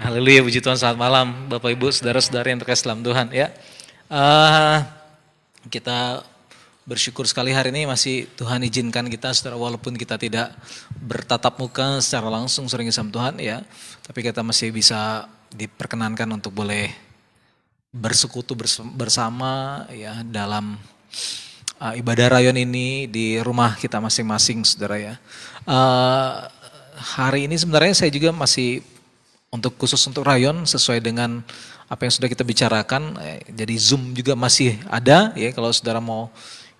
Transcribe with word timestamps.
Haleluya, 0.00 0.40
puji 0.40 0.64
Tuhan, 0.64 0.80
selamat 0.80 0.96
malam 0.96 1.26
Bapak 1.52 1.76
Ibu, 1.76 1.92
saudara-saudara 1.92 2.48
yang 2.48 2.56
terkasih 2.56 2.88
dalam 2.88 3.04
Tuhan 3.04 3.36
ya. 3.36 3.52
Uh, 4.08 4.80
kita 5.68 6.24
bersyukur 6.88 7.28
sekali 7.28 7.52
hari 7.52 7.68
ini 7.68 7.84
masih 7.84 8.24
Tuhan 8.32 8.64
izinkan 8.64 9.04
kita 9.12 9.28
saudara 9.36 9.60
walaupun 9.60 9.92
kita 10.00 10.16
tidak 10.16 10.56
bertatap 11.04 11.52
muka 11.60 12.00
secara 12.00 12.32
langsung 12.32 12.64
sering 12.64 12.88
sama 12.88 13.12
Tuhan 13.12 13.44
ya. 13.44 13.60
Tapi 14.00 14.24
kita 14.24 14.40
masih 14.40 14.72
bisa 14.72 15.28
diperkenankan 15.52 16.32
untuk 16.32 16.56
boleh 16.56 16.88
bersekutu 17.92 18.56
bersama 18.96 19.84
ya 19.92 20.24
dalam 20.24 20.80
uh, 21.76 21.92
ibadah 21.92 22.40
rayon 22.40 22.56
ini 22.56 23.04
di 23.04 23.36
rumah 23.36 23.76
kita 23.76 24.00
masing-masing 24.00 24.64
saudara 24.64 24.96
ya. 24.96 25.14
Uh, 25.68 26.48
hari 26.96 27.52
ini 27.52 27.60
sebenarnya 27.60 27.92
saya 27.92 28.08
juga 28.08 28.32
masih 28.32 28.80
untuk 29.50 29.74
khusus 29.74 29.98
untuk 30.06 30.22
rayon 30.22 30.62
sesuai 30.62 31.02
dengan 31.02 31.42
apa 31.90 32.06
yang 32.06 32.14
sudah 32.14 32.30
kita 32.30 32.46
bicarakan. 32.46 33.18
Eh, 33.18 33.42
jadi 33.50 33.74
Zoom 33.74 34.14
juga 34.14 34.38
masih 34.38 34.78
ada 34.86 35.34
ya 35.34 35.50
kalau 35.50 35.74
saudara 35.74 35.98
mau 35.98 36.30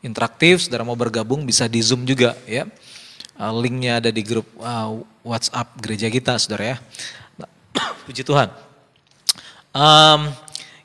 interaktif, 0.00 0.64
saudara 0.64 0.86
mau 0.86 0.94
bergabung 0.94 1.42
bisa 1.42 1.66
di 1.66 1.82
Zoom 1.82 2.06
juga 2.06 2.38
ya. 2.46 2.66
Uh, 3.40 3.56
linknya 3.56 4.04
ada 4.04 4.12
di 4.12 4.20
grup 4.20 4.44
uh, 4.60 5.00
WhatsApp 5.24 5.72
gereja 5.80 6.06
kita 6.12 6.36
saudara 6.38 6.76
ya. 6.76 6.76
Puji 8.06 8.22
Tuhan. 8.22 8.52
Um, 9.72 10.28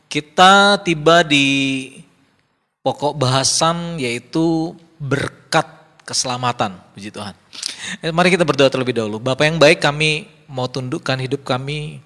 kita 0.07 0.79
tiba 0.81 1.21
di 1.21 1.47
pokok 2.79 3.13
bahasan 3.13 3.99
yaitu 3.99 4.73
berkat 4.97 5.67
keselamatan. 6.07 6.79
Puji 6.95 7.11
Tuhan. 7.11 7.35
Eh, 8.01 8.09
mari 8.15 8.31
kita 8.31 8.47
berdoa 8.47 8.71
terlebih 8.71 8.95
dahulu. 8.95 9.19
Bapak 9.19 9.45
yang 9.45 9.59
baik 9.59 9.83
kami 9.83 10.34
mau 10.49 10.69
tundukkan 10.69 11.17
hidup 11.21 11.45
kami 11.45 12.01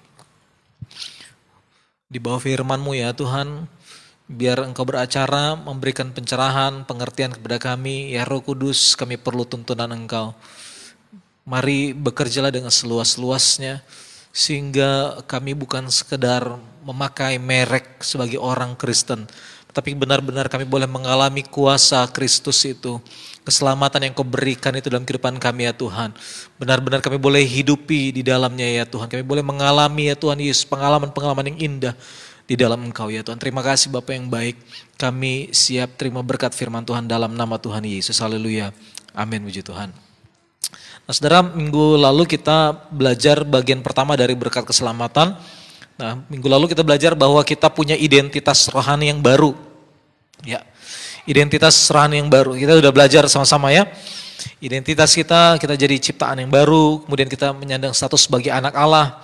di 2.10 2.18
bawah 2.18 2.42
firman-Mu 2.42 2.98
ya 2.98 3.14
Tuhan. 3.14 3.70
Biar 4.30 4.62
Engkau 4.62 4.86
beracara, 4.86 5.58
memberikan 5.58 6.14
pencerahan, 6.14 6.86
pengertian 6.86 7.34
kepada 7.34 7.58
kami. 7.58 8.14
Ya 8.14 8.22
Roh 8.22 8.38
Kudus, 8.38 8.94
kami 8.94 9.18
perlu 9.18 9.42
tuntunan 9.42 9.90
Engkau. 9.90 10.34
Mari 11.42 11.94
bekerjalah 11.94 12.54
dengan 12.54 12.70
seluas-luasnya. 12.70 13.82
Sehingga 14.30 15.18
kami 15.26 15.58
bukan 15.58 15.90
sekedar 15.90 16.46
memakai 16.86 17.42
merek 17.42 18.06
sebagai 18.06 18.38
orang 18.38 18.78
Kristen. 18.78 19.26
Tapi 19.70 19.94
benar-benar 19.94 20.50
kami 20.50 20.66
boleh 20.66 20.90
mengalami 20.90 21.46
kuasa 21.46 22.02
Kristus 22.10 22.62
itu 22.66 22.98
keselamatan 23.46 24.04
yang 24.04 24.12
kau 24.12 24.26
berikan 24.26 24.74
itu 24.76 24.92
dalam 24.92 25.06
kehidupan 25.06 25.40
kami 25.40 25.70
ya 25.70 25.74
Tuhan. 25.74 26.12
Benar-benar 26.60 27.00
kami 27.00 27.16
boleh 27.16 27.42
hidupi 27.42 28.12
di 28.14 28.22
dalamnya 28.26 28.66
ya 28.66 28.84
Tuhan. 28.84 29.06
Kami 29.06 29.22
boleh 29.24 29.42
mengalami 29.42 30.12
ya 30.12 30.16
Tuhan 30.18 30.38
Yesus 30.42 30.66
pengalaman-pengalaman 30.68 31.54
yang 31.54 31.58
indah 31.72 31.94
di 32.50 32.58
dalam 32.58 32.82
Engkau 32.82 33.08
ya 33.08 33.22
Tuhan. 33.22 33.38
Terima 33.38 33.62
kasih 33.62 33.94
Bapak 33.94 34.10
yang 34.10 34.26
baik. 34.26 34.58
Kami 34.98 35.54
siap 35.54 35.94
terima 35.94 36.20
berkat 36.20 36.50
firman 36.50 36.82
Tuhan 36.82 37.06
dalam 37.06 37.32
nama 37.32 37.56
Tuhan 37.56 37.86
Yesus. 37.86 38.18
Haleluya. 38.18 38.74
Amin 39.14 39.46
puji 39.46 39.62
Tuhan. 39.62 39.94
Nah 41.06 41.12
saudara 41.14 41.42
minggu 41.42 41.98
lalu 41.98 42.26
kita 42.26 42.86
belajar 42.90 43.42
bagian 43.42 43.82
pertama 43.82 44.14
dari 44.14 44.34
berkat 44.34 44.66
keselamatan. 44.66 45.34
Nah 46.00 46.16
minggu 46.32 46.48
lalu 46.48 46.72
kita 46.72 46.80
belajar 46.80 47.12
bahwa 47.12 47.44
kita 47.44 47.68
punya 47.68 47.92
identitas 47.92 48.72
rohani 48.72 49.12
yang 49.12 49.20
baru. 49.20 49.52
Ya, 50.40 50.64
identitas 51.28 51.76
rohani 51.92 52.24
yang 52.24 52.32
baru. 52.32 52.56
Kita 52.56 52.72
sudah 52.80 52.88
belajar 52.88 53.28
sama-sama 53.28 53.68
ya. 53.68 53.84
Identitas 54.64 55.12
kita, 55.12 55.60
kita 55.60 55.76
jadi 55.76 56.00
ciptaan 56.00 56.40
yang 56.40 56.48
baru, 56.48 57.04
kemudian 57.04 57.28
kita 57.28 57.52
menyandang 57.52 57.92
status 57.92 58.24
sebagai 58.24 58.48
anak 58.48 58.72
Allah, 58.72 59.20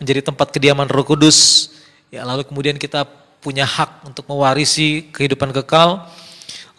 menjadi 0.00 0.32
tempat 0.32 0.48
kediaman 0.48 0.88
Roh 0.88 1.04
Kudus. 1.04 1.68
Ya, 2.08 2.24
lalu 2.24 2.48
kemudian 2.48 2.80
kita 2.80 3.04
punya 3.44 3.68
hak 3.68 4.08
untuk 4.08 4.24
mewarisi 4.24 5.12
kehidupan 5.12 5.52
kekal. 5.52 6.08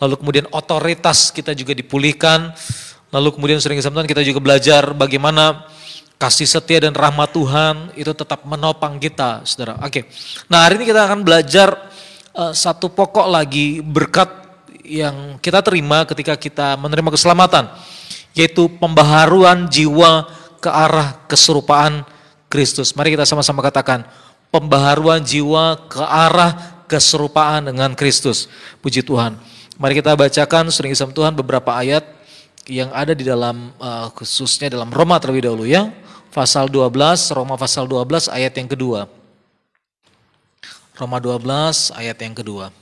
Lalu 0.02 0.18
kemudian 0.18 0.46
otoritas 0.50 1.30
kita 1.30 1.54
juga 1.54 1.78
dipulihkan. 1.78 2.58
Lalu 3.14 3.38
kemudian 3.38 3.62
sering 3.62 3.78
kesempatan 3.78 4.10
kita 4.10 4.26
juga 4.26 4.42
belajar 4.42 4.90
bagaimana 4.98 5.70
kasih 6.16 6.48
setia 6.48 6.88
dan 6.88 6.96
rahmat 6.96 7.36
Tuhan 7.36 7.92
itu 8.00 8.12
tetap 8.16 8.48
menopang 8.48 8.96
kita, 8.98 9.44
saudara. 9.44 9.80
Oke, 9.84 10.08
nah 10.48 10.64
hari 10.64 10.80
ini 10.80 10.86
kita 10.88 11.06
akan 11.06 11.22
belajar 11.28 11.76
uh, 12.32 12.56
satu 12.56 12.88
pokok 12.88 13.28
lagi 13.28 13.84
berkat 13.84 14.32
yang 14.86 15.42
kita 15.42 15.60
terima 15.66 16.06
ketika 16.06 16.38
kita 16.38 16.78
menerima 16.78 17.10
keselamatan, 17.12 17.68
yaitu 18.38 18.70
pembaharuan 18.80 19.68
jiwa 19.68 20.30
ke 20.62 20.70
arah 20.70 21.20
keserupaan 21.28 22.06
Kristus. 22.48 22.94
Mari 22.96 23.18
kita 23.18 23.26
sama-sama 23.28 23.60
katakan, 23.66 24.06
pembaharuan 24.54 25.20
jiwa 25.20 25.90
ke 25.90 26.00
arah 26.00 26.84
keserupaan 26.86 27.68
dengan 27.74 27.92
Kristus. 27.98 28.48
Puji 28.80 29.02
Tuhan. 29.04 29.36
Mari 29.76 30.00
kita 30.00 30.16
bacakan 30.16 30.72
sering 30.72 30.96
isam 30.96 31.12
Tuhan 31.12 31.36
beberapa 31.36 31.76
ayat 31.76 32.08
yang 32.66 32.90
ada 32.96 33.12
di 33.12 33.28
dalam 33.28 33.76
uh, 33.78 34.08
khususnya 34.16 34.72
dalam 34.72 34.88
Roma 34.90 35.20
terlebih 35.20 35.52
dahulu 35.52 35.68
ya. 35.68 35.92
Pasal 36.36 36.68
12, 36.68 37.32
Roma 37.32 37.56
pasal 37.56 37.88
12 37.88 38.28
ayat 38.28 38.52
yang 38.60 38.68
kedua. 38.68 39.08
Roma 41.00 41.24
12 41.24 41.96
ayat 41.96 42.18
yang 42.20 42.36
kedua. 42.36 42.76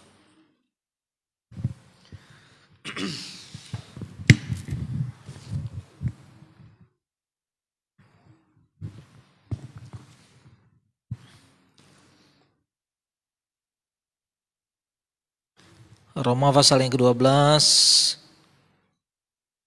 Roma 16.18 16.50
pasal 16.50 16.82
yang 16.82 16.90
ke-12 16.90 17.22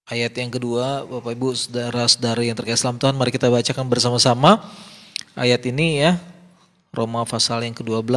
ayat 0.07 0.33
yang 0.39 0.51
kedua 0.55 1.03
Bapak 1.07 1.35
Ibu 1.35 1.55
saudara-saudara 1.55 2.43
yang 2.47 2.55
terkait 2.55 2.79
Islam 2.79 2.99
Tuhan 2.99 3.15
mari 3.19 3.35
kita 3.35 3.51
bacakan 3.51 3.87
bersama-sama 3.91 4.63
ayat 5.35 5.63
ini 5.67 6.07
ya 6.07 6.17
Roma 6.97 7.29
pasal 7.29 7.61
yang 7.69 7.77
ke-12 7.77 8.17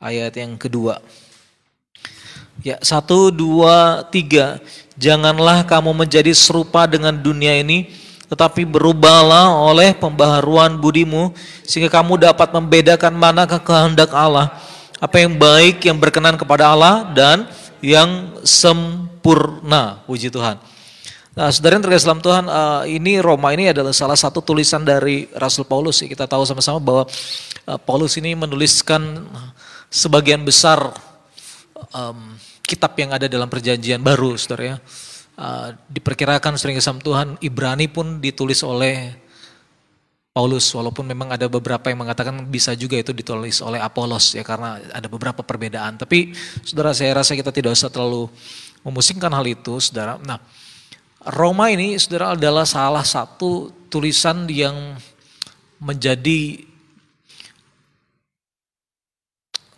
ayat 0.00 0.32
yang 0.34 0.56
kedua. 0.56 0.98
Ya, 2.64 2.80
satu, 2.82 3.30
dua, 3.30 4.04
tiga. 4.08 4.58
Janganlah 4.98 5.64
kamu 5.64 5.94
menjadi 5.94 6.32
serupa 6.34 6.84
dengan 6.84 7.14
dunia 7.16 7.56
ini, 7.56 7.88
tetapi 8.28 8.68
berubahlah 8.68 9.54
oleh 9.70 9.96
pembaharuan 9.96 10.76
budimu, 10.76 11.32
sehingga 11.64 11.88
kamu 11.88 12.32
dapat 12.32 12.52
membedakan 12.52 13.14
mana 13.16 13.48
kehendak 13.48 14.12
Allah, 14.12 14.52
apa 15.00 15.16
yang 15.20 15.40
baik, 15.40 15.84
yang 15.88 15.96
berkenan 15.96 16.36
kepada 16.36 16.68
Allah, 16.68 17.08
dan 17.16 17.48
yang 17.80 18.40
sempurna. 18.44 20.04
Puji 20.04 20.32
Tuhan. 20.32 20.60
Nah, 21.30 21.48
saudara 21.54 21.78
yang 21.78 21.84
terkasih 21.86 22.10
dalam 22.10 22.22
Tuhan, 22.22 22.44
uh, 22.50 22.82
ini 22.90 23.22
Roma 23.22 23.54
ini 23.54 23.70
adalah 23.70 23.94
salah 23.94 24.18
satu 24.18 24.42
tulisan 24.42 24.82
dari 24.82 25.30
Rasul 25.32 25.62
Paulus. 25.62 26.02
Kita 26.02 26.26
tahu 26.26 26.42
sama-sama 26.42 26.82
bahwa 26.82 27.04
uh, 27.70 27.78
Paulus 27.80 28.18
ini 28.18 28.34
menuliskan 28.34 29.24
sebagian 29.88 30.42
besar 30.42 30.90
um, 31.94 32.34
kitab 32.66 32.98
yang 32.98 33.14
ada 33.14 33.30
dalam 33.30 33.46
perjanjian 33.46 34.02
baru, 34.02 34.34
saudara 34.36 34.74
ya. 34.74 34.76
Uh, 35.40 35.72
diperkirakan 35.88 36.58
sering 36.60 36.76
kesam 36.76 37.00
Tuhan, 37.00 37.40
Ibrani 37.40 37.88
pun 37.88 38.20
ditulis 38.20 38.60
oleh 38.60 39.14
Paulus, 40.30 40.70
walaupun 40.70 41.10
memang 41.10 41.34
ada 41.34 41.50
beberapa 41.50 41.90
yang 41.90 42.06
mengatakan 42.06 42.46
bisa 42.46 42.70
juga 42.78 42.94
itu 42.94 43.10
ditulis 43.10 43.58
oleh 43.66 43.82
Apolos 43.82 44.38
ya 44.38 44.46
karena 44.46 44.78
ada 44.94 45.10
beberapa 45.10 45.42
perbedaan. 45.42 45.98
Tapi 45.98 46.30
saudara 46.62 46.94
saya 46.94 47.18
rasa 47.18 47.34
kita 47.34 47.50
tidak 47.50 47.74
usah 47.74 47.90
terlalu 47.90 48.30
memusingkan 48.86 49.34
hal 49.34 49.42
itu, 49.50 49.82
saudara. 49.82 50.22
Nah, 50.22 50.38
Roma 51.34 51.74
ini 51.74 51.98
saudara 51.98 52.38
adalah 52.38 52.62
salah 52.62 53.02
satu 53.02 53.74
tulisan 53.90 54.46
yang 54.46 54.94
menjadi 55.82 56.62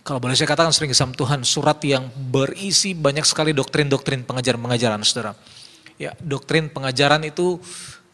kalau 0.05 0.19
boleh 0.21 0.37
saya 0.37 0.51
katakan 0.51 0.75
sering 0.75 0.93
kesam 0.93 1.17
Tuhan, 1.17 1.47
surat 1.49 1.81
yang 1.87 2.13
berisi 2.13 2.93
banyak 2.93 3.25
sekali 3.25 3.57
doktrin-doktrin 3.57 4.27
pengajaran-pengajaran, 4.29 5.01
saudara. 5.07 5.33
Ya, 5.97 6.13
doktrin 6.21 6.69
pengajaran 6.69 7.23
itu 7.25 7.63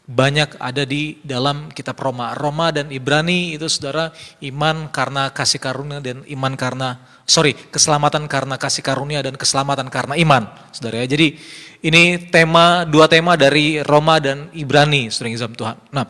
banyak 0.09 0.57
ada 0.57 0.89
di 0.89 1.21
dalam 1.21 1.69
kitab 1.69 2.01
Roma. 2.01 2.33
Roma 2.33 2.73
dan 2.73 2.89
Ibrani 2.89 3.53
itu 3.53 3.69
saudara 3.69 4.09
iman 4.41 4.89
karena 4.89 5.29
kasih 5.29 5.61
karunia 5.61 6.01
dan 6.01 6.25
iman 6.25 6.57
karena, 6.57 6.97
sorry, 7.29 7.53
keselamatan 7.53 8.25
karena 8.25 8.57
kasih 8.57 8.81
karunia 8.81 9.21
dan 9.21 9.37
keselamatan 9.37 9.93
karena 9.93 10.17
iman. 10.17 10.49
Saudara 10.73 11.05
ya, 11.05 11.13
jadi 11.13 11.37
ini 11.85 12.33
tema, 12.33 12.89
dua 12.89 13.05
tema 13.05 13.37
dari 13.37 13.85
Roma 13.85 14.17
dan 14.17 14.49
Ibrani, 14.57 15.13
sering 15.13 15.37
kesam 15.37 15.53
Tuhan. 15.53 15.77
Nah, 15.93 16.09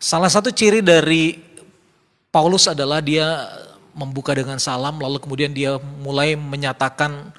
salah 0.00 0.32
satu 0.32 0.48
ciri 0.48 0.80
dari 0.80 1.36
Paulus 2.32 2.72
adalah 2.72 3.04
dia 3.04 3.52
membuka 3.92 4.32
dengan 4.32 4.56
salam 4.58 4.98
lalu 4.98 5.22
kemudian 5.22 5.54
dia 5.54 5.78
mulai 5.78 6.34
menyatakan 6.34 7.30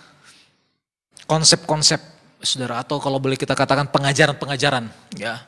konsep-konsep 1.28 2.00
saudara 2.40 2.80
atau 2.80 3.02
kalau 3.04 3.20
boleh 3.20 3.36
kita 3.36 3.52
katakan 3.52 3.92
pengajaran-pengajaran 3.92 4.88
ya 5.20 5.44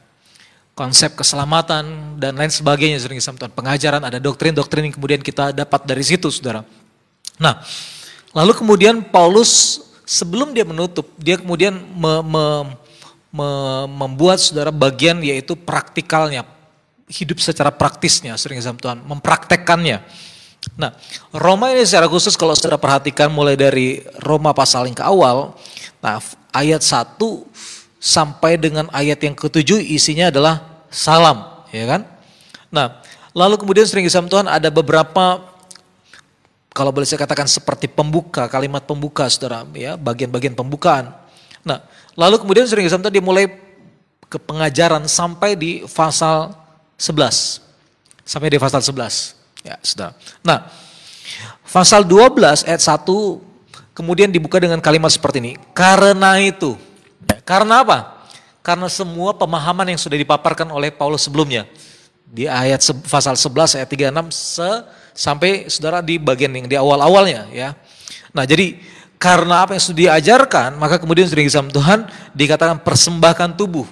konsep 0.78 1.18
keselamatan 1.18 2.16
dan 2.22 2.38
lain 2.38 2.54
sebagainya 2.54 3.02
sering 3.02 3.18
Tuhan. 3.18 3.50
Pengajaran 3.50 4.06
ada 4.06 4.22
doktrin-doktrin 4.22 4.86
yang 4.86 4.94
kemudian 4.94 5.26
kita 5.26 5.50
dapat 5.50 5.90
dari 5.90 6.06
situ 6.06 6.30
saudara. 6.30 6.62
Nah 7.42 7.66
lalu 8.38 8.54
kemudian 8.54 9.02
Paulus 9.02 9.82
sebelum 10.06 10.54
dia 10.54 10.62
menutup 10.62 11.10
dia 11.18 11.42
kemudian 11.42 11.74
me, 11.74 12.14
me, 12.22 12.46
me, 13.34 13.50
membuat 13.90 14.38
saudara 14.38 14.70
bagian 14.70 15.18
yaitu 15.26 15.58
praktikalnya 15.58 16.46
hidup 17.10 17.42
secara 17.42 17.74
praktisnya 17.74 18.38
sering 18.38 18.62
Tuhan 18.62 19.02
mempraktekkannya. 19.02 20.06
Nah 20.78 20.94
Roma 21.34 21.74
ini 21.74 21.90
secara 21.90 22.06
khusus 22.06 22.38
kalau 22.38 22.54
saudara 22.54 22.78
perhatikan 22.78 23.34
mulai 23.34 23.58
dari 23.58 24.06
Roma 24.22 24.54
pasal 24.54 24.86
yang 24.86 24.94
ke 24.94 25.02
awal, 25.02 25.58
nah 26.06 26.22
ayat 26.54 26.86
1 26.86 27.18
sampai 28.07 28.56
dengan 28.56 28.88
ayat 28.95 29.19
yang 29.19 29.36
ketujuh 29.36 29.83
isinya 29.83 30.31
adalah 30.31 30.63
salam, 30.88 31.68
ya 31.75 31.83
kan? 31.83 32.01
Nah, 32.71 33.04
lalu 33.36 33.59
kemudian 33.59 33.83
sering 33.83 34.07
kisah 34.07 34.24
Tuhan 34.24 34.48
ada 34.48 34.71
beberapa 34.71 35.44
kalau 36.71 36.94
boleh 36.95 37.04
saya 37.04 37.19
katakan 37.19 37.51
seperti 37.51 37.92
pembuka, 37.92 38.48
kalimat 38.48 38.86
pembuka 38.88 39.27
Saudara, 39.27 39.68
ya, 39.75 40.00
bagian-bagian 40.00 40.56
pembukaan. 40.56 41.12
Nah, 41.68 41.83
lalu 42.15 42.39
kemudian 42.39 42.63
sering 42.63 42.88
kisah 42.88 42.95
Tuhan 42.95 43.12
dia 43.12 43.19
mulai 43.19 43.51
ke 44.31 44.39
pengajaran 44.39 45.04
sampai 45.04 45.59
di 45.59 45.83
pasal 45.83 46.56
11. 46.95 47.59
Sampai 48.24 48.48
di 48.48 48.56
pasal 48.56 48.80
11. 48.80 49.36
Ya, 49.68 49.75
Saudara. 49.83 50.15
Nah, 50.48 50.69
pasal 51.68 52.07
12 52.07 52.63
ayat 52.63 52.80
1 52.80 53.04
kemudian 53.92 54.31
dibuka 54.31 54.62
dengan 54.62 54.80
kalimat 54.80 55.12
seperti 55.12 55.44
ini. 55.44 55.54
Karena 55.74 56.38
itu, 56.39 56.77
karena 57.48 57.84
apa? 57.84 58.28
Karena 58.60 58.92
semua 58.92 59.32
pemahaman 59.32 59.88
yang 59.88 60.00
sudah 60.00 60.20
dipaparkan 60.20 60.68
oleh 60.68 60.92
Paulus 60.92 61.24
sebelumnya. 61.24 61.64
Di 62.28 62.44
ayat 62.44 62.84
pasal 63.08 63.40
11 63.40 63.80
ayat 63.80 63.88
36 63.88 64.36
se, 64.36 64.70
sampai 65.16 65.72
saudara 65.72 66.04
di 66.04 66.20
bagian 66.20 66.52
yang 66.52 66.68
di 66.68 66.76
awal-awalnya 66.76 67.48
ya. 67.56 67.72
Nah 68.36 68.44
jadi 68.44 68.76
karena 69.18 69.66
apa 69.66 69.74
yang 69.74 69.84
sudah 69.84 69.98
diajarkan 69.98 70.78
maka 70.78 71.02
kemudian 71.02 71.26
sudah 71.26 71.42
disam 71.42 71.72
Tuhan 71.72 72.06
dikatakan 72.36 72.84
persembahkan 72.84 73.56
tubuh. 73.56 73.88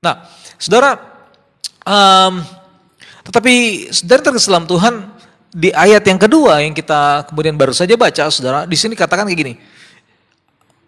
Nah 0.00 0.24
saudara 0.56 0.96
um, 1.84 2.40
tetapi 3.26 3.52
saudara 3.92 4.32
terkeselam 4.32 4.64
Tuhan 4.64 5.10
di 5.50 5.74
ayat 5.74 6.06
yang 6.06 6.16
kedua 6.22 6.62
yang 6.62 6.72
kita 6.72 7.26
kemudian 7.28 7.58
baru 7.58 7.74
saja 7.74 7.98
baca 7.98 8.30
saudara 8.30 8.64
di 8.64 8.78
sini 8.78 8.94
katakan 8.94 9.26
kayak 9.26 9.40
gini 9.42 9.54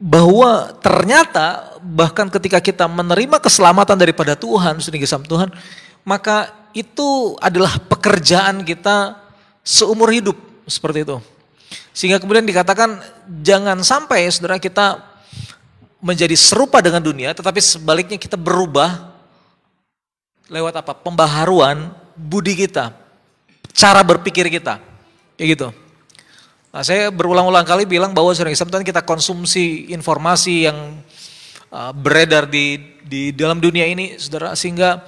bahwa 0.03 0.75
ternyata 0.83 1.79
bahkan 1.79 2.27
ketika 2.27 2.59
kita 2.59 2.91
menerima 2.91 3.39
keselamatan 3.39 3.95
daripada 3.95 4.35
Tuhan, 4.35 4.83
sudah 4.83 4.99
sama 5.07 5.23
Tuhan, 5.23 5.55
maka 6.03 6.51
itu 6.75 7.39
adalah 7.39 7.79
pekerjaan 7.79 8.67
kita 8.67 9.15
seumur 9.63 10.11
hidup 10.11 10.35
seperti 10.67 11.07
itu. 11.07 11.23
Sehingga 11.95 12.19
kemudian 12.19 12.43
dikatakan 12.43 12.99
jangan 13.47 13.79
sampai 13.87 14.27
saudara 14.35 14.59
kita 14.59 14.99
menjadi 16.03 16.35
serupa 16.35 16.83
dengan 16.83 16.99
dunia, 16.99 17.31
tetapi 17.31 17.63
sebaliknya 17.63 18.19
kita 18.19 18.35
berubah 18.35 19.15
lewat 20.51 20.83
apa? 20.83 20.99
Pembaharuan 20.99 21.95
budi 22.19 22.59
kita, 22.59 22.91
cara 23.71 24.03
berpikir 24.03 24.51
kita, 24.51 24.83
kayak 25.39 25.49
gitu. 25.55 25.69
Nah, 26.73 26.81
saya 26.81 27.13
berulang-ulang 27.13 27.69
kali 27.69 27.85
bilang 27.85 28.17
bahwa 28.17 28.33
sering 28.33 28.57
Islam 28.57 28.81
kita 28.81 29.05
konsumsi 29.05 29.93
informasi 29.93 30.73
yang 30.73 31.05
uh, 31.69 31.93
beredar 31.93 32.49
di 32.49 32.81
di 33.05 33.29
dalam 33.29 33.61
dunia 33.61 33.85
ini, 33.85 34.17
saudara, 34.17 34.57
sehingga 34.57 35.05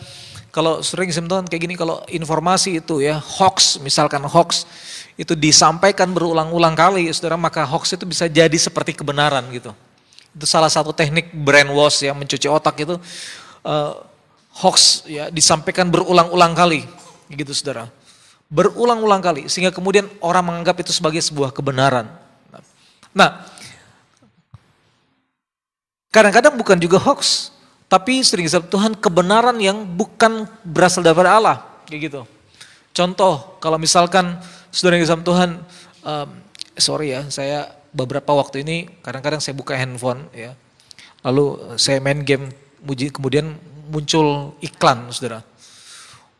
kalau 0.52 0.84
sering 0.84 1.08
Islam 1.08 1.48
kayak 1.48 1.62
gini, 1.64 1.72
kalau 1.72 2.04
informasi 2.12 2.84
itu 2.84 3.00
ya 3.00 3.16
hoax, 3.16 3.80
misalkan 3.80 4.20
hoax 4.28 4.68
itu 5.16 5.32
disampaikan 5.32 6.12
berulang-ulang 6.12 6.76
kali, 6.76 7.08
saudara, 7.16 7.40
maka 7.40 7.64
hoax 7.64 7.96
itu 7.96 8.04
bisa 8.04 8.28
jadi 8.28 8.58
seperti 8.60 8.92
kebenaran 8.92 9.48
gitu. 9.48 9.72
Itu 10.36 10.44
salah 10.44 10.68
satu 10.68 10.92
teknik 10.92 11.32
brainwash 11.32 12.04
ya, 12.04 12.12
mencuci 12.12 12.44
otak 12.44 12.76
itu 12.84 13.00
uh, 13.64 14.04
hoax 14.60 15.08
ya 15.08 15.32
disampaikan 15.32 15.88
berulang-ulang 15.88 16.52
kali, 16.52 16.84
gitu 17.32 17.56
saudara 17.56 17.88
berulang-ulang 18.54 19.18
kali 19.18 19.50
sehingga 19.50 19.74
kemudian 19.74 20.06
orang 20.22 20.46
menganggap 20.46 20.78
itu 20.86 20.94
sebagai 20.94 21.18
sebuah 21.18 21.50
kebenaran. 21.50 22.06
Nah, 23.10 23.42
kadang-kadang 26.14 26.54
bukan 26.54 26.78
juga 26.78 27.02
hoax, 27.02 27.50
tapi 27.90 28.22
sering 28.22 28.46
disebut 28.46 28.70
Tuhan 28.70 28.94
kebenaran 28.94 29.58
yang 29.58 29.82
bukan 29.82 30.46
berasal 30.62 31.02
dari 31.02 31.26
Allah, 31.26 31.66
kayak 31.90 32.00
gitu. 32.10 32.22
Contoh, 32.94 33.58
kalau 33.58 33.74
misalkan 33.74 34.38
saudara 34.70 35.02
yang 35.02 35.22
Tuhan, 35.26 35.58
um, 36.06 36.28
sorry 36.78 37.10
ya, 37.18 37.26
saya 37.34 37.74
beberapa 37.90 38.30
waktu 38.38 38.62
ini 38.62 38.86
kadang-kadang 39.02 39.42
saya 39.42 39.58
buka 39.58 39.74
handphone 39.74 40.30
ya, 40.30 40.54
lalu 41.26 41.58
saya 41.74 41.98
main 41.98 42.22
game, 42.22 42.54
kemudian 42.86 43.58
muncul 43.90 44.54
iklan, 44.62 45.10
saudara. 45.10 45.42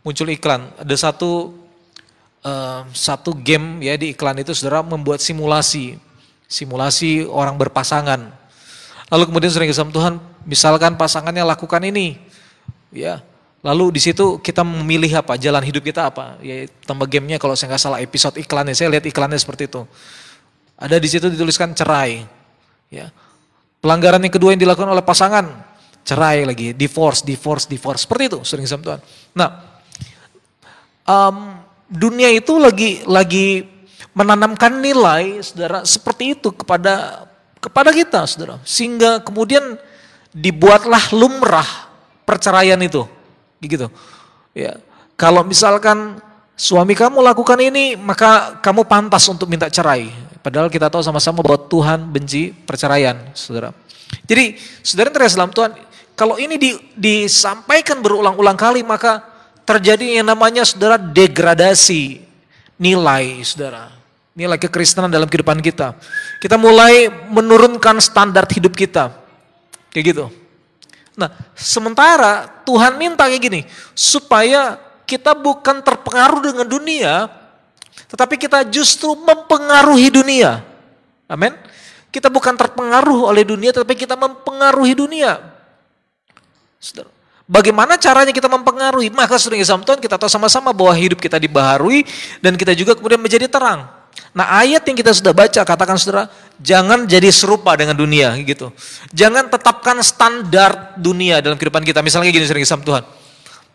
Muncul 0.07 0.31
iklan, 0.31 0.71
ada 0.79 0.95
satu 0.95 1.64
satu 2.93 3.33
game 3.33 3.81
ya 3.81 3.97
di 3.97 4.13
iklan 4.13 4.37
itu 4.37 4.53
saudara 4.53 4.85
membuat 4.85 5.25
simulasi, 5.25 5.97
simulasi 6.45 7.25
orang 7.25 7.57
berpasangan. 7.57 8.29
Lalu 9.09 9.23
kemudian 9.33 9.53
sering 9.53 9.71
kesam 9.73 9.89
Tuhan, 9.89 10.21
misalkan 10.45 11.01
pasangannya 11.01 11.45
lakukan 11.45 11.81
ini, 11.85 12.21
ya. 12.93 13.25
Lalu 13.65 13.97
di 13.97 14.01
situ 14.05 14.45
kita 14.45 14.61
memilih 14.61 15.25
apa, 15.25 15.41
jalan 15.41 15.65
hidup 15.65 15.81
kita 15.89 16.13
apa. 16.13 16.37
Ya 16.45 16.69
tambah 16.85 17.09
gamenya 17.09 17.41
kalau 17.41 17.57
saya 17.57 17.73
nggak 17.73 17.81
salah 17.81 18.01
episode 18.05 18.37
iklannya, 18.37 18.77
saya 18.77 18.93
lihat 18.93 19.09
iklannya 19.09 19.41
seperti 19.41 19.73
itu. 19.73 19.89
Ada 20.77 21.01
di 21.01 21.09
situ 21.09 21.33
dituliskan 21.33 21.73
cerai, 21.73 22.29
ya. 22.93 23.09
Pelanggaran 23.81 24.21
yang 24.21 24.33
kedua 24.33 24.53
yang 24.53 24.61
dilakukan 24.61 24.93
oleh 24.93 25.01
pasangan, 25.01 25.49
cerai 26.05 26.45
lagi, 26.45 26.77
divorce, 26.77 27.25
divorce, 27.25 27.65
divorce. 27.65 28.05
Seperti 28.05 28.37
itu 28.37 28.39
sering 28.45 28.69
sama 28.69 28.83
Tuhan. 28.85 29.01
Nah, 29.33 29.49
um, 31.09 31.64
dunia 31.95 32.27
itu 32.35 32.59
lagi 32.59 33.07
lagi 33.07 33.63
menanamkan 34.11 34.83
nilai 34.83 35.39
saudara 35.43 35.87
seperti 35.87 36.35
itu 36.35 36.51
kepada 36.51 37.27
kepada 37.63 37.95
kita 37.95 38.27
saudara. 38.27 38.59
Sehingga 38.67 39.23
kemudian 39.23 39.79
dibuatlah 40.35 41.15
lumrah 41.15 41.67
perceraian 42.27 42.79
itu. 42.83 43.07
Gitu. 43.63 43.87
Ya. 44.53 44.83
Kalau 45.15 45.47
misalkan 45.47 46.19
suami 46.59 46.99
kamu 46.99 47.23
lakukan 47.23 47.59
ini 47.63 47.95
maka 47.95 48.59
kamu 48.59 48.85
pantas 48.91 49.25
untuk 49.31 49.47
minta 49.47 49.71
cerai. 49.71 50.11
Padahal 50.43 50.69
kita 50.69 50.91
tahu 50.93 51.01
sama-sama 51.01 51.41
bahwa 51.41 51.57
Tuhan 51.71 52.05
benci 52.11 52.53
perceraian 52.53 53.17
saudara. 53.33 53.73
Jadi 54.29 54.59
saudara 54.85 55.15
yang 55.15 55.31
Islam 55.31 55.51
Tuhan 55.55 55.73
kalau 56.15 56.39
ini 56.39 56.55
di, 56.61 56.71
disampaikan 56.95 57.99
berulang-ulang 57.99 58.55
kali 58.55 58.87
maka 58.87 59.34
terjadi 59.65 60.21
yang 60.21 60.29
namanya 60.29 60.63
saudara 60.63 61.01
degradasi 61.01 62.21
nilai 62.79 63.41
saudara. 63.43 63.91
Nilai 64.35 64.59
kekristenan 64.59 65.09
dalam 65.09 65.31
kehidupan 65.31 65.63
kita. 65.63 65.95
Kita 66.43 66.59
mulai 66.59 67.07
menurunkan 67.07 68.03
standar 68.03 68.51
hidup 68.51 68.75
kita. 68.75 69.15
Kayak 69.95 70.05
gitu. 70.11 70.27
Nah, 71.15 71.31
sementara 71.55 72.51
Tuhan 72.67 72.99
minta 72.99 73.31
kayak 73.31 73.43
gini, 73.47 73.61
supaya 73.95 74.75
kita 75.07 75.39
bukan 75.39 75.79
terpengaruh 75.87 76.43
dengan 76.43 76.67
dunia, 76.67 77.31
tetapi 78.11 78.35
kita 78.35 78.67
justru 78.67 79.15
mempengaruhi 79.15 80.11
dunia. 80.11 80.67
Amin. 81.31 81.55
Kita 82.11 82.27
bukan 82.27 82.59
terpengaruh 82.59 83.31
oleh 83.31 83.47
dunia, 83.47 83.71
tetapi 83.71 83.95
kita 83.95 84.19
mempengaruhi 84.19 84.99
dunia. 84.99 85.39
Saudara. 86.83 87.15
Bagaimana 87.45 88.01
caranya 88.01 88.33
kita 88.33 88.49
mempengaruhi? 88.49 89.13
Maka 89.13 89.37
sering 89.37 89.61
Tuhan 89.61 90.01
kita 90.01 90.17
tahu 90.17 90.33
sama-sama 90.33 90.73
bahwa 90.73 90.97
hidup 90.97 91.21
kita 91.21 91.37
dibaharui 91.37 92.09
dan 92.41 92.57
kita 92.57 92.73
juga 92.73 92.97
kemudian 92.97 93.21
menjadi 93.21 93.45
terang. 93.53 93.85
Nah 94.33 94.65
ayat 94.65 94.83
yang 94.83 94.97
kita 94.97 95.13
sudah 95.13 95.37
baca 95.37 95.61
katakan 95.61 96.01
saudara, 96.01 96.33
jangan 96.57 97.05
jadi 97.05 97.29
serupa 97.29 97.77
dengan 97.77 97.95
dunia 97.95 98.33
gitu. 98.43 98.73
Jangan 99.13 99.53
tetapkan 99.53 100.01
standar 100.01 100.97
dunia 100.97 101.45
dalam 101.45 101.61
kehidupan 101.61 101.85
kita. 101.85 102.01
Misalnya 102.01 102.33
gini 102.33 102.49
sering 102.49 102.65
Islam 102.65 102.81
Tuhan. 102.81 103.05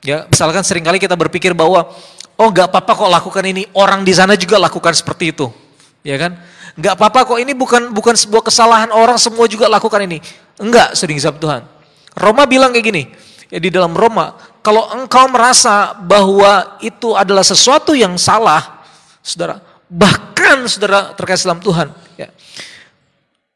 Ya, 0.02 0.26
misalkan 0.32 0.64
sering 0.66 0.82
kali 0.82 0.98
kita 0.98 1.14
berpikir 1.14 1.54
bahwa 1.54 1.94
oh 2.40 2.48
nggak 2.50 2.72
apa-apa 2.72 2.92
kok 2.96 3.12
lakukan 3.12 3.44
ini, 3.46 3.70
orang 3.78 4.02
di 4.02 4.16
sana 4.16 4.34
juga 4.34 4.58
lakukan 4.58 4.96
seperti 4.98 5.36
itu. 5.36 5.46
Ya 6.02 6.18
kan? 6.18 6.42
Nggak 6.74 6.94
apa-apa 6.98 7.36
kok 7.36 7.40
ini 7.40 7.54
bukan 7.54 7.92
bukan 7.94 8.16
sebuah 8.18 8.48
kesalahan 8.48 8.90
orang 8.96 9.20
semua 9.22 9.46
juga 9.46 9.70
lakukan 9.70 10.02
ini. 10.10 10.24
Enggak, 10.58 10.98
sering 10.98 11.22
Islam 11.22 11.38
Tuhan. 11.38 11.62
Roma 12.20 12.44
bilang 12.48 12.72
kayak 12.76 12.84
gini, 12.84 13.04
ya 13.50 13.60
di 13.60 13.70
dalam 13.74 13.92
Roma, 13.98 14.38
kalau 14.62 14.88
engkau 14.96 15.28
merasa 15.28 15.98
bahwa 15.98 16.80
itu 16.80 17.18
adalah 17.18 17.44
sesuatu 17.44 17.98
yang 17.98 18.16
salah, 18.16 18.86
saudara, 19.20 19.60
bahkan 19.90 20.70
saudara 20.70 21.12
terkait 21.18 21.42
dalam 21.44 21.60
Tuhan, 21.60 21.90
ya, 22.16 22.30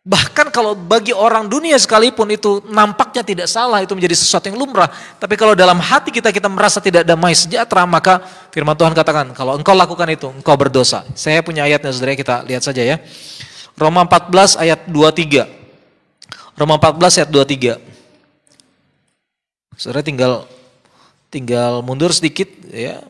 Bahkan 0.04 0.52
kalau 0.52 0.76
bagi 0.76 1.16
orang 1.16 1.48
dunia 1.48 1.80
sekalipun 1.80 2.28
itu 2.28 2.60
nampaknya 2.68 3.24
tidak 3.24 3.48
salah, 3.48 3.80
itu 3.80 3.96
menjadi 3.96 4.20
sesuatu 4.20 4.52
yang 4.52 4.60
lumrah. 4.60 4.92
Tapi 5.16 5.40
kalau 5.40 5.56
dalam 5.56 5.80
hati 5.80 6.12
kita 6.12 6.28
kita 6.36 6.52
merasa 6.52 6.84
tidak 6.84 7.08
damai 7.08 7.32
sejahtera, 7.32 7.88
maka 7.88 8.20
firman 8.52 8.76
Tuhan 8.76 8.92
katakan, 8.92 9.32
kalau 9.32 9.56
engkau 9.56 9.72
lakukan 9.72 10.04
itu, 10.12 10.28
engkau 10.28 10.60
berdosa. 10.60 11.08
Saya 11.16 11.40
punya 11.40 11.64
ayatnya 11.64 11.96
saudara, 11.96 12.20
kita 12.20 12.44
lihat 12.44 12.68
saja 12.68 12.84
ya. 12.84 13.00
Roma 13.80 14.04
14 14.04 14.60
ayat 14.60 14.80
23. 14.92 15.48
Roma 16.60 16.76
14 16.76 17.24
ayat 17.24 17.30
23. 17.32 17.93
Saudara 19.78 20.06
tinggal 20.06 20.46
tinggal 21.34 21.82
mundur 21.82 22.14
sedikit 22.14 22.50
ya. 22.70 23.02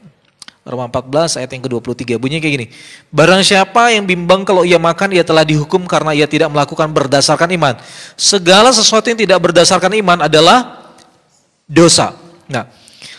Roma 0.63 0.87
14 0.87 1.43
ayat 1.43 1.51
yang 1.51 1.63
ke-23 1.67 2.15
bunyinya 2.15 2.39
kayak 2.39 2.55
gini. 2.55 2.67
Barang 3.11 3.43
siapa 3.43 3.91
yang 3.91 4.07
bimbang 4.07 4.47
kalau 4.47 4.63
ia 4.63 4.79
makan 4.79 5.11
ia 5.11 5.19
telah 5.19 5.43
dihukum 5.43 5.83
karena 5.83 6.15
ia 6.15 6.23
tidak 6.23 6.47
melakukan 6.47 6.87
berdasarkan 6.87 7.51
iman. 7.59 7.75
Segala 8.15 8.71
sesuatu 8.71 9.11
yang 9.11 9.19
tidak 9.19 9.43
berdasarkan 9.43 9.91
iman 9.99 10.23
adalah 10.23 10.87
dosa. 11.67 12.15
Nah, 12.47 12.63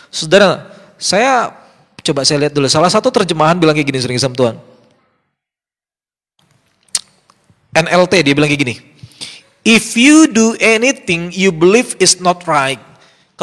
Saudara, 0.09 0.73
saya 0.97 1.53
coba 2.01 2.25
saya 2.25 2.47
lihat 2.47 2.57
dulu. 2.57 2.65
Salah 2.71 2.89
satu 2.89 3.13
terjemahan 3.13 3.61
bilang 3.61 3.75
kayak 3.77 3.93
gini 3.93 4.01
sering 4.01 4.17
sama 4.17 4.33
Tuhan. 4.33 4.57
NLT 7.75 8.23
dia 8.23 8.33
bilang 8.33 8.47
kayak 8.47 8.63
gini. 8.63 8.75
If 9.67 9.99
you 9.99 10.31
do 10.31 10.55
anything 10.63 11.35
you 11.35 11.51
believe 11.51 11.99
is 11.99 12.23
not 12.23 12.47
right, 12.47 12.79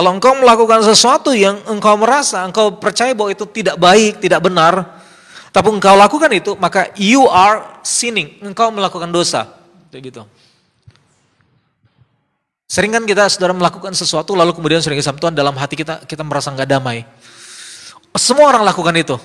kalau 0.01 0.17
engkau 0.17 0.33
melakukan 0.33 0.81
sesuatu 0.81 1.29
yang 1.29 1.61
engkau 1.69 1.93
merasa, 1.93 2.41
engkau 2.41 2.73
percaya 2.73 3.13
bahwa 3.13 3.37
itu 3.37 3.45
tidak 3.45 3.77
baik, 3.77 4.17
tidak 4.17 4.41
benar, 4.41 4.97
tapi 5.53 5.69
engkau 5.69 5.93
lakukan 5.93 6.33
itu, 6.33 6.57
maka 6.57 6.89
you 6.97 7.29
are 7.29 7.77
sinning, 7.85 8.33
engkau 8.41 8.73
melakukan 8.73 9.13
dosa. 9.13 9.45
Kayak 9.93 10.03
gitu. 10.09 10.21
Sering 12.65 12.89
kan 12.89 13.05
kita 13.05 13.29
saudara 13.29 13.53
melakukan 13.53 13.93
sesuatu 13.93 14.33
lalu 14.33 14.57
kemudian 14.57 14.81
sering 14.81 14.97
sama 15.05 15.21
Tuhan 15.21 15.37
dalam 15.37 15.53
hati 15.53 15.77
kita 15.77 16.01
kita 16.09 16.25
merasa 16.25 16.49
nggak 16.49 16.65
damai. 16.65 17.05
Semua 18.17 18.49
orang 18.49 18.65
lakukan 18.65 18.97
itu. 18.97 19.21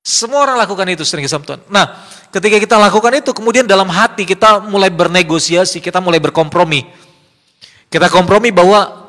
Semua 0.00 0.48
orang 0.48 0.56
lakukan 0.56 0.88
itu 0.88 1.04
sering 1.04 1.28
sama 1.28 1.44
Tuhan. 1.44 1.60
Nah, 1.68 2.00
ketika 2.32 2.56
kita 2.56 2.80
lakukan 2.80 3.12
itu 3.12 3.28
kemudian 3.36 3.68
dalam 3.68 3.92
hati 3.92 4.24
kita 4.24 4.56
mulai 4.72 4.88
bernegosiasi, 4.88 5.84
kita 5.84 6.00
mulai 6.00 6.16
berkompromi. 6.16 6.88
Kita 7.92 8.08
kompromi 8.08 8.56
bahwa 8.56 9.05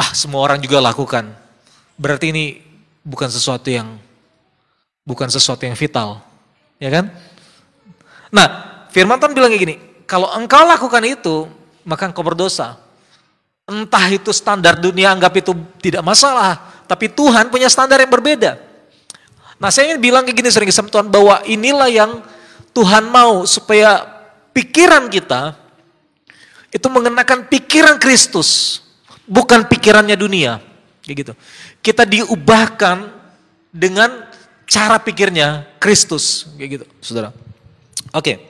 ah 0.00 0.16
semua 0.16 0.40
orang 0.40 0.56
juga 0.56 0.80
lakukan. 0.80 1.28
Berarti 2.00 2.32
ini 2.32 2.44
bukan 3.04 3.28
sesuatu 3.28 3.68
yang 3.68 4.00
bukan 5.04 5.28
sesuatu 5.28 5.68
yang 5.68 5.76
vital. 5.76 6.24
Ya 6.80 6.88
kan? 6.88 7.12
Nah, 8.32 8.46
firman 8.88 9.20
Tuhan 9.20 9.36
bilang 9.36 9.52
kayak 9.52 9.62
gini, 9.68 9.76
kalau 10.08 10.32
engkau 10.32 10.64
lakukan 10.64 11.04
itu, 11.04 11.44
maka 11.84 12.08
engkau 12.08 12.24
berdosa. 12.24 12.80
Entah 13.68 14.06
itu 14.08 14.32
standar 14.32 14.80
dunia 14.80 15.12
anggap 15.12 15.36
itu 15.36 15.52
tidak 15.84 16.00
masalah, 16.00 16.56
tapi 16.88 17.12
Tuhan 17.12 17.52
punya 17.52 17.68
standar 17.68 18.00
yang 18.00 18.08
berbeda. 18.08 18.56
Nah, 19.60 19.68
saya 19.68 19.92
ingin 19.92 20.00
bilang 20.00 20.24
kayak 20.24 20.40
gini 20.40 20.48
sering 20.48 20.72
sama 20.72 20.88
Tuhan 20.88 21.12
bahwa 21.12 21.44
inilah 21.44 21.92
yang 21.92 22.24
Tuhan 22.72 23.12
mau 23.12 23.44
supaya 23.44 24.08
pikiran 24.56 25.12
kita 25.12 25.52
itu 26.72 26.86
mengenakan 26.88 27.44
pikiran 27.44 28.00
Kristus 28.00 28.80
bukan 29.30 29.70
pikirannya 29.70 30.18
dunia. 30.18 30.58
Kayak 31.06 31.16
gitu. 31.22 31.32
Kita 31.78 32.02
diubahkan 32.02 33.06
dengan 33.70 34.26
cara 34.66 34.98
pikirnya 34.98 35.78
Kristus, 35.78 36.50
kayak 36.58 36.70
gitu, 36.82 36.84
Saudara. 36.98 37.30
Oke. 38.10 38.42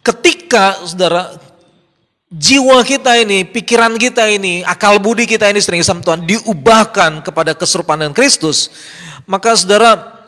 Ketika 0.00 0.80
Saudara 0.88 1.36
jiwa 2.32 2.80
kita 2.86 3.20
ini, 3.20 3.44
pikiran 3.44 4.00
kita 4.00 4.24
ini, 4.32 4.64
akal 4.64 4.96
budi 4.96 5.28
kita 5.28 5.52
ini 5.52 5.60
sering 5.60 5.84
sama 5.84 6.00
Tuhan 6.00 6.24
diubahkan 6.24 7.20
kepada 7.20 7.52
keserupaan 7.52 8.06
dengan 8.06 8.16
Kristus, 8.16 8.72
maka 9.28 9.52
Saudara 9.58 10.20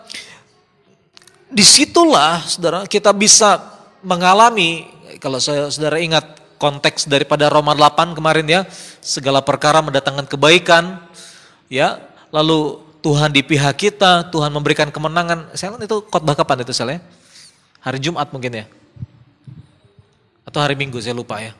di 1.52 1.62
situlah 1.62 2.42
Saudara 2.48 2.88
kita 2.88 3.12
bisa 3.12 3.60
mengalami 4.02 4.88
kalau 5.22 5.38
saya 5.38 5.70
Saudara 5.70 6.02
ingat 6.02 6.41
konteks 6.62 7.10
daripada 7.10 7.50
Roma 7.50 7.74
8 7.74 8.14
kemarin 8.14 8.46
ya, 8.46 8.60
segala 9.02 9.42
perkara 9.42 9.82
mendatangkan 9.82 10.30
kebaikan, 10.30 11.02
ya, 11.66 11.98
lalu 12.30 12.78
Tuhan 13.02 13.34
di 13.34 13.42
pihak 13.42 13.74
kita, 13.74 14.30
Tuhan 14.30 14.54
memberikan 14.54 14.86
kemenangan. 14.94 15.50
Saya 15.58 15.74
itu 15.74 16.06
khotbah 16.06 16.38
kapan 16.38 16.62
itu 16.62 16.70
saya? 16.70 17.02
Hari 17.82 17.98
Jumat 17.98 18.30
mungkin 18.30 18.62
ya? 18.62 18.64
Atau 20.46 20.62
hari 20.62 20.78
Minggu 20.78 21.02
saya 21.02 21.18
lupa 21.18 21.42
ya. 21.42 21.50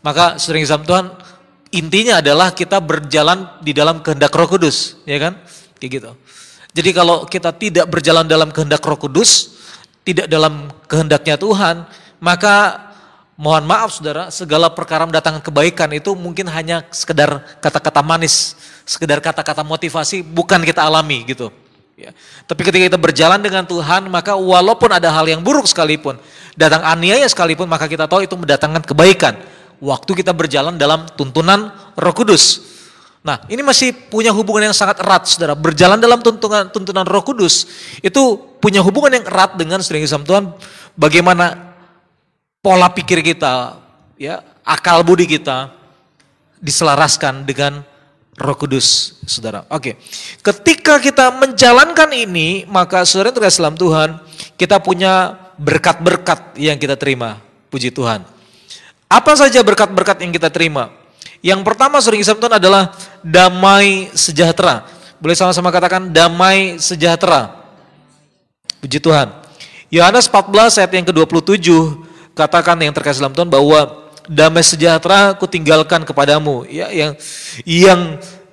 Maka 0.00 0.40
sering 0.40 0.64
sama 0.64 0.88
Tuhan, 0.88 1.12
intinya 1.76 2.24
adalah 2.24 2.56
kita 2.56 2.80
berjalan 2.80 3.60
di 3.60 3.76
dalam 3.76 4.00
kehendak 4.00 4.32
Roh 4.32 4.48
Kudus, 4.48 4.96
ya 5.04 5.20
kan? 5.20 5.36
Kayak 5.76 5.90
gitu. 6.00 6.10
Jadi 6.72 6.90
kalau 6.96 7.28
kita 7.28 7.52
tidak 7.52 7.86
berjalan 7.92 8.24
dalam 8.24 8.48
kehendak 8.48 8.80
Roh 8.80 8.96
Kudus, 8.96 9.60
tidak 10.08 10.24
dalam 10.24 10.72
kehendaknya 10.88 11.36
Tuhan, 11.36 11.84
maka 12.16 12.88
Mohon 13.42 13.64
maaf 13.66 13.90
saudara, 13.98 14.30
segala 14.30 14.70
perkara 14.70 15.02
mendatangkan 15.02 15.42
kebaikan 15.42 15.90
itu 15.90 16.14
mungkin 16.14 16.46
hanya 16.46 16.86
sekedar 16.94 17.42
kata-kata 17.58 17.98
manis, 17.98 18.54
sekedar 18.86 19.18
kata-kata 19.18 19.66
motivasi, 19.66 20.22
bukan 20.22 20.62
kita 20.62 20.86
alami 20.86 21.26
gitu. 21.26 21.50
Ya. 21.98 22.14
Tapi 22.46 22.62
ketika 22.62 22.94
kita 22.94 22.98
berjalan 23.02 23.42
dengan 23.42 23.66
Tuhan, 23.66 24.06
maka 24.06 24.38
walaupun 24.38 24.94
ada 24.94 25.10
hal 25.10 25.26
yang 25.26 25.42
buruk 25.42 25.66
sekalipun, 25.66 26.22
datang 26.54 26.86
aniaya 26.86 27.26
sekalipun, 27.26 27.66
maka 27.66 27.90
kita 27.90 28.06
tahu 28.06 28.22
itu 28.22 28.38
mendatangkan 28.38 28.86
kebaikan. 28.86 29.34
Waktu 29.82 30.22
kita 30.22 30.30
berjalan 30.30 30.78
dalam 30.78 31.10
tuntunan 31.18 31.74
roh 31.98 32.14
kudus. 32.14 32.62
Nah 33.26 33.42
ini 33.50 33.66
masih 33.66 33.90
punya 34.06 34.30
hubungan 34.30 34.70
yang 34.70 34.76
sangat 34.78 35.02
erat 35.02 35.26
saudara. 35.26 35.58
Berjalan 35.58 35.98
dalam 35.98 36.22
tuntunan, 36.22 36.70
tuntunan 36.70 37.02
roh 37.02 37.26
kudus, 37.26 37.66
itu 38.06 38.38
punya 38.62 38.78
hubungan 38.86 39.18
yang 39.18 39.26
erat 39.26 39.58
dengan 39.58 39.82
sering 39.82 40.06
Tuhan, 40.06 40.54
bagaimana 40.94 41.71
pola 42.62 42.86
pikir 42.88 43.20
kita, 43.26 43.76
ya, 44.14 44.40
akal 44.62 45.02
budi 45.02 45.26
kita 45.26 45.74
diselaraskan 46.62 47.42
dengan 47.42 47.82
Roh 48.38 48.56
Kudus, 48.56 49.18
Saudara. 49.26 49.66
Oke. 49.68 49.98
Ketika 50.40 51.02
kita 51.02 51.34
menjalankan 51.36 52.08
ini, 52.14 52.64
maka 52.70 53.02
Saudara 53.02 53.34
terkasih 53.34 53.66
dalam 53.66 53.76
Tuhan, 53.76 54.16
kita 54.54 54.78
punya 54.78 55.36
berkat-berkat 55.58 56.56
yang 56.56 56.78
kita 56.78 56.96
terima. 56.96 57.42
Puji 57.68 57.92
Tuhan. 57.92 58.24
Apa 59.10 59.36
saja 59.36 59.60
berkat-berkat 59.60 60.24
yang 60.24 60.32
kita 60.32 60.48
terima? 60.48 60.88
Yang 61.42 61.60
pertama 61.66 61.98
sering 61.98 62.22
Tuhan 62.22 62.56
adalah 62.56 62.94
damai 63.20 64.08
sejahtera. 64.14 64.86
Boleh 65.18 65.36
sama-sama 65.36 65.68
katakan 65.74 66.08
damai 66.08 66.78
sejahtera. 66.78 67.52
Puji 68.80 69.02
Tuhan. 69.02 69.28
Yohanes 69.92 70.30
14 70.30 70.80
ayat 70.80 70.92
yang 70.94 71.06
ke-27 71.10 71.68
katakan 72.32 72.76
yang 72.80 72.92
terkasih 72.92 73.24
dalam 73.24 73.36
Tuhan 73.36 73.50
bahwa 73.52 74.10
damai 74.28 74.62
sejahtera 74.62 75.34
ku 75.34 75.50
tinggalkan 75.50 76.06
kepadamu 76.06 76.62
ya 76.70 76.88
yang 76.94 77.12
yang 77.66 78.00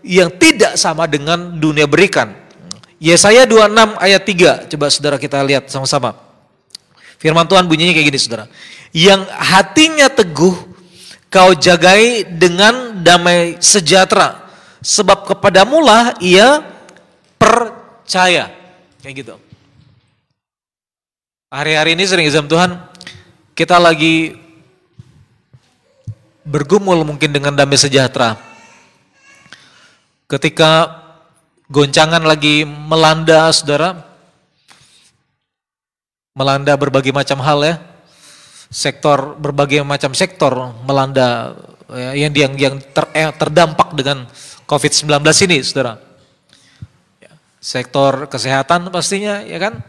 yang 0.02 0.30
tidak 0.36 0.76
sama 0.80 1.06
dengan 1.06 1.58
dunia 1.60 1.86
berikan. 1.86 2.34
Yesaya 3.00 3.48
26 3.48 3.96
ayat 3.96 4.22
3 4.68 4.70
coba 4.76 4.86
saudara 4.92 5.16
kita 5.16 5.40
lihat 5.44 5.72
sama-sama. 5.72 6.20
Firman 7.20 7.48
Tuhan 7.48 7.68
bunyinya 7.68 7.96
kayak 7.96 8.08
gini 8.12 8.20
saudara. 8.20 8.46
Yang 8.92 9.28
hatinya 9.32 10.08
teguh 10.12 10.56
kau 11.32 11.52
jagai 11.56 12.26
dengan 12.28 13.00
damai 13.00 13.60
sejahtera 13.62 14.50
sebab 14.84 15.28
kepadamulah 15.32 16.16
ia 16.20 16.64
percaya. 17.40 18.52
Kayak 19.00 19.16
gitu. 19.24 19.36
Hari-hari 21.50 21.98
ini 21.98 22.04
sering 22.06 22.30
izam 22.30 22.46
Tuhan, 22.46 22.78
kita 23.60 23.76
lagi 23.76 24.40
bergumul 26.48 27.04
mungkin 27.04 27.28
dengan 27.28 27.52
damai 27.52 27.76
sejahtera. 27.76 28.40
Ketika 30.32 30.88
goncangan 31.68 32.24
lagi 32.24 32.64
melanda 32.64 33.52
saudara, 33.52 34.00
melanda 36.32 36.72
berbagai 36.80 37.12
macam 37.12 37.44
hal 37.44 37.60
ya, 37.68 37.76
sektor 38.72 39.36
berbagai 39.36 39.84
macam 39.84 40.16
sektor 40.16 40.72
melanda 40.88 41.52
ya, 41.92 42.16
yang 42.16 42.32
yang 42.56 42.80
ter, 42.80 43.12
eh, 43.12 43.28
terdampak 43.36 43.92
dengan 43.92 44.24
COVID-19 44.72 45.20
ini, 45.52 45.60
saudara. 45.68 46.00
Ya, 47.20 47.36
sektor 47.60 48.24
kesehatan 48.32 48.88
pastinya, 48.88 49.44
ya 49.44 49.60
kan? 49.60 49.84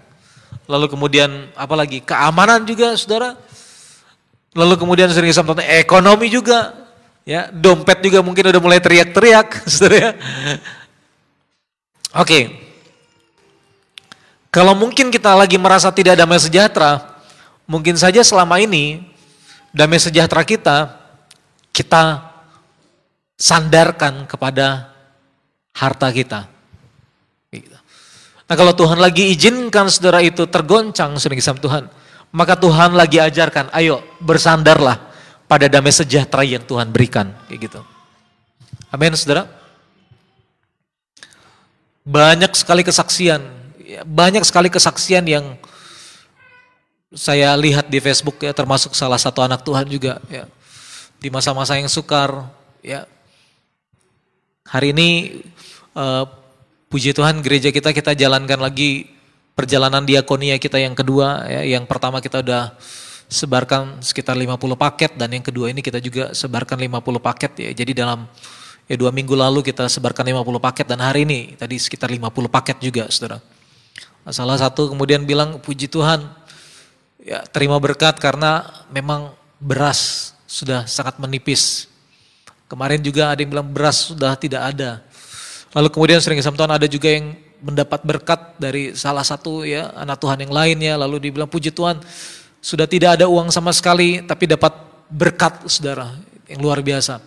Lalu 0.66 0.90
kemudian 0.90 1.54
apalagi 1.54 2.02
keamanan 2.02 2.66
juga, 2.66 2.98
saudara. 2.98 3.38
Lalu 4.50 4.75
kemudian 4.75 5.11
sering 5.14 5.30
sampai 5.30 5.78
ekonomi 5.78 6.26
juga, 6.26 6.75
ya 7.23 7.50
dompet 7.54 8.02
juga 8.02 8.19
mungkin 8.25 8.50
udah 8.50 8.61
mulai 8.62 8.83
teriak-teriak, 8.83 9.62
saudara 9.71 9.95
ya. 9.95 10.11
Oke, 12.19 12.50
kalau 14.50 14.75
mungkin 14.75 15.14
kita 15.14 15.38
lagi 15.38 15.54
merasa 15.54 15.95
tidak 15.95 16.19
damai 16.19 16.42
sejahtera, 16.42 17.23
mungkin 17.71 17.95
saja 17.95 18.19
selama 18.26 18.59
ini 18.59 19.07
damai 19.71 20.02
sejahtera 20.02 20.42
kita 20.42 20.99
kita 21.71 22.35
sandarkan 23.38 24.26
kepada 24.26 24.90
harta 25.71 26.11
kita. 26.11 26.50
Gitu. 27.54 27.78
Nah 28.50 28.54
kalau 28.59 28.75
Tuhan 28.75 28.99
lagi 28.99 29.30
izinkan 29.30 29.87
saudara 29.87 30.19
itu 30.19 30.50
tergoncang 30.50 31.14
sering 31.23 31.38
sama 31.38 31.62
Tuhan, 31.62 31.87
maka 32.30 32.54
Tuhan 32.54 32.94
lagi 32.94 33.18
ajarkan, 33.18 33.75
ayo 33.75 34.02
bersandarlah 34.22 34.99
pada 35.50 35.66
damai 35.66 35.90
sejahtera 35.90 36.46
yang 36.46 36.62
Tuhan 36.62 36.94
berikan. 36.94 37.34
Kayak 37.50 37.60
gitu. 37.70 37.80
Amin 38.90 39.14
saudara. 39.18 39.50
Banyak 42.06 42.54
sekali 42.54 42.87
kesaksian, 42.87 43.42
ya, 43.82 44.02
banyak 44.06 44.42
sekali 44.46 44.70
kesaksian 44.70 45.26
yang 45.26 45.58
saya 47.10 47.50
lihat 47.58 47.90
di 47.90 47.99
Facebook 47.99 48.38
ya 48.38 48.54
termasuk 48.54 48.94
salah 48.94 49.18
satu 49.18 49.42
anak 49.42 49.66
Tuhan 49.66 49.82
juga 49.90 50.22
ya 50.30 50.46
di 51.18 51.26
masa-masa 51.26 51.75
yang 51.75 51.90
sukar 51.90 52.46
ya 52.87 53.02
hari 54.62 54.94
ini 54.94 55.42
uh, 55.99 56.22
puji 56.87 57.10
Tuhan 57.10 57.42
gereja 57.42 57.75
kita 57.75 57.90
kita 57.90 58.14
jalankan 58.14 58.62
lagi 58.62 59.10
perjalanan 59.54 60.04
diakonia 60.07 60.57
kita 60.57 60.80
yang 60.80 60.95
kedua 60.97 61.47
ya 61.47 61.78
yang 61.78 61.85
pertama 61.85 62.23
kita 62.23 62.40
udah 62.40 62.75
sebarkan 63.30 64.02
sekitar 64.02 64.35
50 64.35 64.57
paket 64.75 65.14
dan 65.14 65.30
yang 65.30 65.45
kedua 65.45 65.71
ini 65.71 65.85
kita 65.85 66.02
juga 66.02 66.35
sebarkan 66.35 66.80
50 66.80 67.00
paket 67.23 67.52
ya 67.59 67.71
jadi 67.71 67.92
dalam 68.02 68.26
ya 68.90 68.99
dua 68.99 69.14
minggu 69.14 69.38
lalu 69.38 69.62
kita 69.62 69.87
sebarkan 69.87 70.35
50 70.35 70.59
paket 70.59 70.87
dan 70.90 70.99
hari 70.99 71.23
ini 71.23 71.54
tadi 71.54 71.78
sekitar 71.78 72.11
50 72.11 72.26
paket 72.50 72.76
juga 72.83 73.07
saudara 73.07 73.38
salah 74.28 74.59
satu 74.59 74.90
kemudian 74.90 75.23
bilang 75.23 75.62
puji 75.62 75.87
Tuhan 75.87 76.26
ya 77.23 77.45
terima 77.52 77.76
berkat 77.78 78.19
karena 78.19 78.66
memang 78.90 79.30
beras 79.61 80.33
sudah 80.49 80.88
sangat 80.88 81.21
menipis. 81.23 81.87
Kemarin 82.66 82.99
juga 83.04 83.30
ada 83.30 83.38
yang 83.38 83.50
bilang 83.52 83.69
beras 83.71 84.11
sudah 84.11 84.35
tidak 84.35 84.75
ada. 84.75 85.04
Lalu 85.71 85.88
kemudian 85.95 86.19
sering 86.19 86.42
Tuhan 86.42 86.73
ada 86.73 86.87
juga 86.90 87.07
yang 87.07 87.38
mendapat 87.61 88.00
berkat 88.02 88.57
dari 88.57 88.97
salah 88.97 89.25
satu 89.25 89.64
ya 89.64 89.93
anak 89.97 90.21
Tuhan 90.21 90.45
yang 90.45 90.52
lainnya. 90.52 90.95
Lalu 91.00 91.31
dibilang 91.31 91.49
puji 91.49 91.73
Tuhan 91.73 92.00
sudah 92.61 92.85
tidak 92.85 93.21
ada 93.21 93.26
uang 93.29 93.49
sama 93.49 93.73
sekali 93.73 94.21
tapi 94.25 94.45
dapat 94.45 94.73
berkat 95.09 95.64
saudara 95.69 96.17
yang 96.50 96.61
luar 96.61 96.83
biasa. 96.85 97.23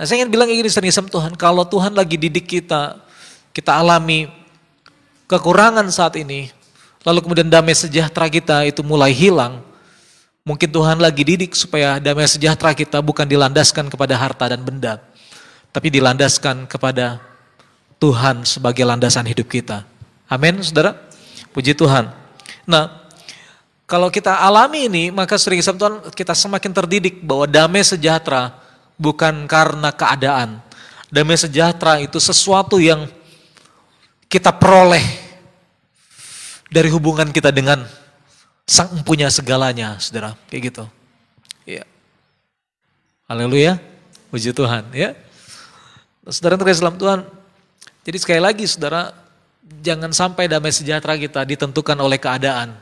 Nah 0.00 0.04
saya 0.08 0.24
ingin 0.24 0.32
bilang 0.32 0.48
ini 0.48 0.64
sering 0.72 0.90
Tuhan 0.90 1.36
kalau 1.36 1.60
Tuhan 1.68 1.92
lagi 1.92 2.16
didik 2.16 2.48
kita, 2.48 2.96
kita 3.52 3.76
alami 3.76 4.32
kekurangan 5.28 5.86
saat 5.92 6.16
ini, 6.18 6.48
lalu 7.04 7.20
kemudian 7.20 7.46
damai 7.46 7.76
sejahtera 7.76 8.26
kita 8.32 8.64
itu 8.64 8.80
mulai 8.82 9.12
hilang, 9.12 9.60
mungkin 10.42 10.72
Tuhan 10.72 10.98
lagi 10.98 11.22
didik 11.22 11.52
supaya 11.52 12.00
damai 12.02 12.26
sejahtera 12.26 12.72
kita 12.72 12.98
bukan 13.04 13.28
dilandaskan 13.28 13.92
kepada 13.92 14.16
harta 14.16 14.50
dan 14.50 14.64
benda, 14.64 14.98
tapi 15.70 15.92
dilandaskan 15.92 16.64
kepada 16.64 17.20
Tuhan 18.00 18.48
sebagai 18.48 18.82
landasan 18.88 19.28
hidup 19.28 19.46
kita. 19.52 19.84
Amin, 20.24 20.64
saudara. 20.64 20.96
Puji 21.52 21.76
Tuhan. 21.76 22.08
Nah, 22.64 23.04
kalau 23.84 24.08
kita 24.08 24.40
alami 24.40 24.88
ini, 24.88 25.04
maka 25.12 25.36
sering 25.36 25.60
Tuhan 25.60 26.14
kita 26.16 26.32
semakin 26.32 26.72
terdidik 26.72 27.20
bahwa 27.20 27.44
damai 27.44 27.84
sejahtera 27.84 28.56
bukan 28.96 29.44
karena 29.44 29.92
keadaan. 29.92 30.64
Damai 31.12 31.36
sejahtera 31.36 32.00
itu 32.00 32.16
sesuatu 32.16 32.80
yang 32.80 33.04
kita 34.30 34.54
peroleh 34.54 35.02
dari 36.70 36.86
hubungan 36.88 37.34
kita 37.34 37.50
dengan 37.50 37.82
sang 38.62 39.02
punya 39.02 39.26
segalanya, 39.26 39.98
saudara. 39.98 40.38
Kayak 40.46 40.62
gitu. 40.70 40.84
Ya. 41.66 41.84
Haleluya. 43.26 43.82
Puji 44.30 44.54
Tuhan. 44.54 44.86
Ya. 44.94 45.18
Saudara 46.30 46.54
terkait 46.54 46.78
Islam 46.78 46.94
Tuhan. 46.94 47.39
Jadi 48.00 48.16
sekali 48.16 48.40
lagi 48.40 48.64
saudara, 48.64 49.12
jangan 49.84 50.10
sampai 50.10 50.48
damai 50.48 50.72
sejahtera 50.72 51.14
kita 51.20 51.44
ditentukan 51.44 51.96
oleh 52.00 52.16
keadaan, 52.16 52.72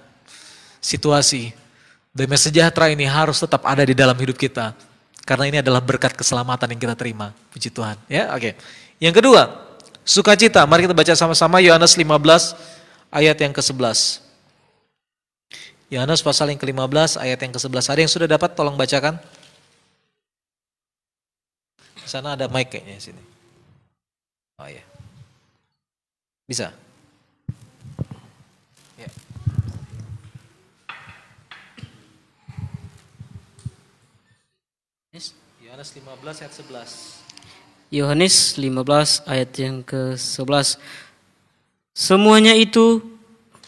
situasi. 0.79 1.51
Damai 2.15 2.39
sejahtera 2.39 2.91
ini 2.91 3.07
harus 3.07 3.43
tetap 3.43 3.67
ada 3.67 3.83
di 3.83 3.95
dalam 3.95 4.15
hidup 4.15 4.39
kita. 4.39 4.75
Karena 5.29 5.45
ini 5.45 5.59
adalah 5.61 5.85
berkat 5.85 6.17
keselamatan 6.17 6.73
yang 6.73 6.81
kita 6.81 6.97
terima. 6.97 7.37
Puji 7.53 7.69
Tuhan. 7.69 8.01
Ya, 8.09 8.33
oke. 8.33 8.57
Yang 8.97 9.15
kedua, 9.21 9.43
sukacita. 10.01 10.65
Mari 10.65 10.89
kita 10.89 10.97
baca 10.97 11.13
sama-sama 11.13 11.61
Yohanes 11.61 11.93
15 11.93 12.57
ayat 13.13 13.37
yang 13.37 13.53
ke-11. 13.53 14.25
Yohanes 15.93 16.21
pasal 16.25 16.49
yang 16.49 16.61
ke-15 16.61 17.21
ayat 17.21 17.39
yang 17.45 17.53
ke-11. 17.53 17.85
Ada 17.93 18.01
yang 18.01 18.13
sudah 18.13 18.29
dapat 18.29 18.57
tolong 18.57 18.77
bacakan? 18.77 19.21
Di 22.01 22.09
sana 22.09 22.33
ada 22.33 22.49
mic 22.49 22.73
kayaknya 22.73 22.97
sini. 22.97 23.23
Oh 24.57 24.69
iya. 24.69 24.98
Bisa. 26.49 26.73
Ya. 28.97 29.05
Yohanes 35.61 35.93
15 35.93 36.41
ayat 36.41 36.53
11. 36.57 37.21
Yohanes 37.93 38.35
15 38.57 39.29
ayat 39.29 39.51
yang 39.61 39.85
ke-11. 39.85 40.81
Semuanya 41.93 42.57
itu 42.57 43.05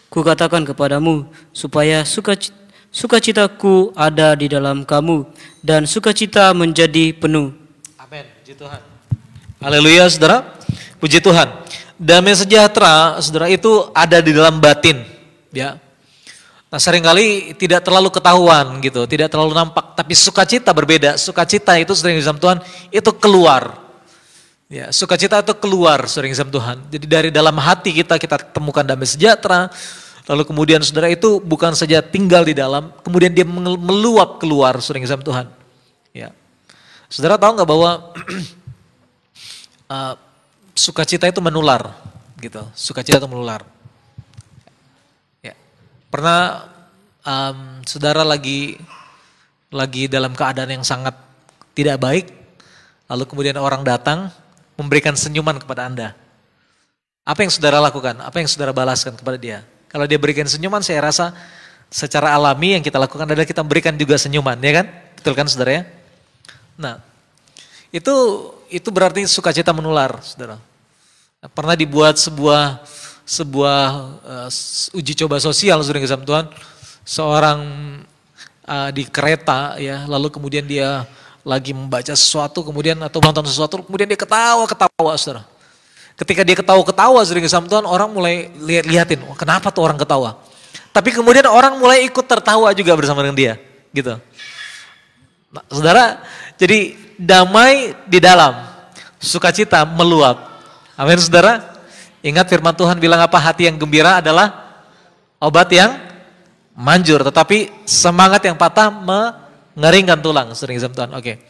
kukatakan 0.08 0.64
kepadamu 0.64 1.28
supaya 1.52 2.00
sukacitaku 2.88 3.92
ada 3.92 4.32
di 4.32 4.48
dalam 4.48 4.88
kamu 4.88 5.28
dan 5.60 5.84
sukacita 5.84 6.56
menjadi 6.56 7.12
penuh. 7.12 7.52
Amin. 8.00 8.24
Puji 8.40 8.56
Tuhan. 8.56 8.80
Haleluya, 9.60 10.08
Saudara. 10.08 10.56
Puji 10.96 11.20
Tuhan. 11.20 11.60
Damai 12.00 12.32
sejahtera, 12.32 13.20
Saudara, 13.20 13.52
itu 13.52 13.68
ada 13.92 14.24
di 14.24 14.32
dalam 14.32 14.56
batin, 14.56 15.04
ya. 15.52 15.76
Nah, 16.72 16.80
sering 16.80 17.04
kali 17.04 17.52
tidak 17.60 17.84
terlalu 17.84 18.08
ketahuan 18.08 18.80
gitu, 18.80 19.04
tidak 19.04 19.28
terlalu 19.28 19.52
nampak, 19.52 19.92
tapi 19.92 20.16
sukacita 20.16 20.72
berbeda. 20.72 21.20
Sukacita 21.20 21.76
itu 21.76 21.92
sering 21.92 22.16
disam 22.16 22.40
Tuhan 22.40 22.62
itu 22.88 23.10
keluar 23.20 23.90
Ya, 24.70 24.94
sukacita 24.94 25.42
itu 25.42 25.50
keluar 25.58 26.06
sering 26.06 26.30
sama 26.30 26.54
Tuhan. 26.54 26.86
Jadi 26.94 27.06
dari 27.10 27.30
dalam 27.34 27.58
hati 27.58 27.90
kita 27.90 28.22
kita 28.22 28.54
temukan 28.54 28.86
damai 28.86 29.02
sejahtera. 29.02 29.66
Lalu 30.30 30.46
kemudian 30.46 30.78
saudara 30.78 31.10
itu 31.10 31.42
bukan 31.42 31.74
saja 31.74 31.98
tinggal 31.98 32.46
di 32.46 32.54
dalam, 32.54 32.94
kemudian 33.02 33.34
dia 33.34 33.42
meluap 33.42 34.38
keluar 34.38 34.78
sering 34.78 35.02
sama 35.10 35.26
Tuhan. 35.26 35.50
Ya. 36.14 36.30
Saudara 37.10 37.34
tahu 37.34 37.58
nggak 37.58 37.66
bahwa 37.66 37.90
uh, 39.90 40.14
sukacita 40.80 41.28
itu 41.28 41.44
menular, 41.44 41.92
gitu. 42.40 42.64
Sukacita 42.72 43.20
itu 43.20 43.28
menular. 43.28 43.60
Ya. 45.44 45.52
Pernah 46.08 46.64
um, 47.20 47.84
saudara 47.84 48.24
lagi 48.24 48.80
lagi 49.68 50.08
dalam 50.08 50.32
keadaan 50.32 50.80
yang 50.80 50.84
sangat 50.84 51.12
tidak 51.76 52.00
baik, 52.00 52.26
lalu 53.06 53.24
kemudian 53.28 53.60
orang 53.60 53.84
datang, 53.84 54.32
memberikan 54.80 55.12
senyuman 55.12 55.60
kepada 55.60 55.84
Anda. 55.84 56.08
Apa 57.28 57.44
yang 57.44 57.52
saudara 57.52 57.78
lakukan? 57.78 58.16
Apa 58.24 58.40
yang 58.40 58.48
saudara 58.48 58.72
balaskan 58.72 59.14
kepada 59.14 59.36
dia? 59.36 59.62
Kalau 59.92 60.08
dia 60.08 60.16
berikan 60.16 60.48
senyuman, 60.48 60.80
saya 60.80 61.04
rasa 61.04 61.36
secara 61.92 62.32
alami 62.32 62.78
yang 62.78 62.82
kita 62.82 62.96
lakukan 62.96 63.28
adalah 63.28 63.44
kita 63.44 63.60
memberikan 63.60 63.94
juga 63.94 64.16
senyuman, 64.16 64.56
ya 64.58 64.82
kan? 64.82 64.86
Betul 65.20 65.36
kan 65.36 65.46
saudara 65.46 65.70
ya? 65.70 65.82
Nah, 66.80 66.94
itu 67.92 68.14
itu 68.70 68.88
berarti 68.88 69.26
sukacita 69.28 69.74
menular, 69.74 70.22
saudara. 70.22 70.69
Pernah 71.40 71.72
dibuat 71.72 72.20
sebuah 72.20 72.84
sebuah 73.24 73.80
uh, 74.44 74.92
uji 74.92 75.16
coba 75.24 75.40
sosial, 75.40 75.80
saudara 75.80 76.04
kesam 76.04 76.20
Tuhan, 76.20 76.52
seorang 77.00 77.60
uh, 78.68 78.92
di 78.92 79.08
kereta 79.08 79.80
ya, 79.80 80.04
lalu 80.04 80.28
kemudian 80.28 80.68
dia 80.68 81.08
lagi 81.40 81.72
membaca 81.72 82.12
sesuatu 82.12 82.60
kemudian 82.60 83.00
atau 83.00 83.24
menonton 83.24 83.48
sesuatu 83.48 83.80
kemudian 83.80 84.04
dia 84.04 84.20
ketawa-ketawa 84.20 85.16
saudara. 85.16 85.48
Ketika 86.12 86.44
dia 86.44 86.60
ketawa-ketawa 86.60 87.24
sering 87.24 87.48
sama 87.48 87.72
Tuhan 87.72 87.88
orang 87.88 88.12
mulai 88.12 88.52
lihat 88.60 88.84
lihatin, 88.84 89.24
oh, 89.24 89.32
kenapa 89.32 89.72
tuh 89.72 89.88
orang 89.88 89.96
ketawa? 89.96 90.44
Tapi 90.92 91.08
kemudian 91.08 91.48
orang 91.48 91.80
mulai 91.80 92.04
ikut 92.04 92.28
tertawa 92.28 92.68
juga 92.76 92.92
bersama 93.00 93.24
dengan 93.24 93.40
dia, 93.40 93.56
gitu. 93.96 94.20
Nah, 95.56 95.64
saudara, 95.72 96.20
jadi 96.60 97.00
damai 97.16 97.96
di 98.04 98.20
dalam, 98.20 98.60
sukacita 99.16 99.88
meluap. 99.88 100.49
Amin 101.00 101.16
saudara. 101.16 101.80
Ingat 102.20 102.52
firman 102.52 102.76
Tuhan 102.76 103.00
bilang 103.00 103.24
apa? 103.24 103.40
Hati 103.40 103.64
yang 103.64 103.80
gembira 103.80 104.20
adalah 104.20 104.76
obat 105.40 105.72
yang 105.72 105.96
manjur, 106.76 107.24
tetapi 107.24 107.72
semangat 107.88 108.44
yang 108.44 108.60
patah 108.60 108.92
me 108.92 109.32
ngeringkan 109.80 110.20
tulang 110.20 110.52
sering 110.52 110.76
Tuhan. 110.76 111.08
Oke. 111.16 111.40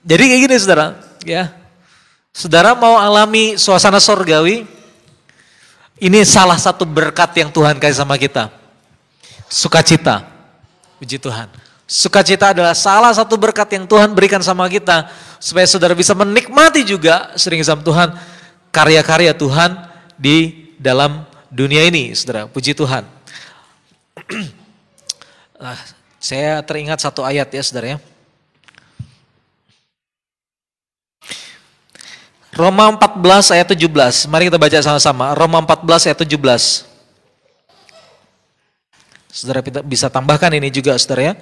Jadi 0.00 0.22
kayak 0.24 0.40
gini 0.48 0.56
saudara, 0.56 0.96
ya. 1.20 1.52
Saudara 2.32 2.72
mau 2.72 2.96
alami 2.96 3.60
suasana 3.60 4.00
sorgawi, 4.00 4.64
ini 6.00 6.24
salah 6.24 6.56
satu 6.56 6.88
berkat 6.88 7.36
yang 7.36 7.52
Tuhan 7.52 7.76
kasih 7.76 8.00
sama 8.00 8.16
kita. 8.16 8.48
Sukacita. 9.52 10.24
Puji 10.96 11.20
Tuhan. 11.20 11.52
Sukacita 11.84 12.56
adalah 12.56 12.72
salah 12.72 13.12
satu 13.12 13.36
berkat 13.36 13.68
yang 13.76 13.84
Tuhan 13.84 14.16
berikan 14.16 14.40
sama 14.40 14.64
kita 14.72 15.12
supaya 15.36 15.68
saudara 15.68 15.92
bisa 15.92 16.16
menikmati 16.16 16.80
juga 16.88 17.36
sering 17.36 17.60
Tuhan 17.60 18.35
karya-karya 18.76 19.32
Tuhan 19.32 19.88
di 20.20 20.68
dalam 20.76 21.24
dunia 21.48 21.80
ini, 21.88 22.12
saudara. 22.12 22.44
Puji 22.44 22.76
Tuhan. 22.76 23.08
nah, 25.56 25.80
saya 26.20 26.60
teringat 26.60 27.00
satu 27.00 27.24
ayat 27.24 27.48
ya, 27.48 27.64
saudara 27.64 27.96
ya. 27.96 27.98
Roma 32.52 32.88
14 32.88 33.56
ayat 33.56 33.68
17. 33.68 34.28
Mari 34.32 34.48
kita 34.48 34.60
baca 34.60 34.78
sama-sama. 34.80 35.32
Roma 35.36 35.60
14 35.60 36.08
ayat 36.12 36.18
17. 36.24 36.88
Saudara 39.28 39.60
bisa 39.84 40.08
tambahkan 40.08 40.48
ini 40.56 40.72
juga 40.72 40.96
saudara 40.96 41.32
ya. 41.32 41.34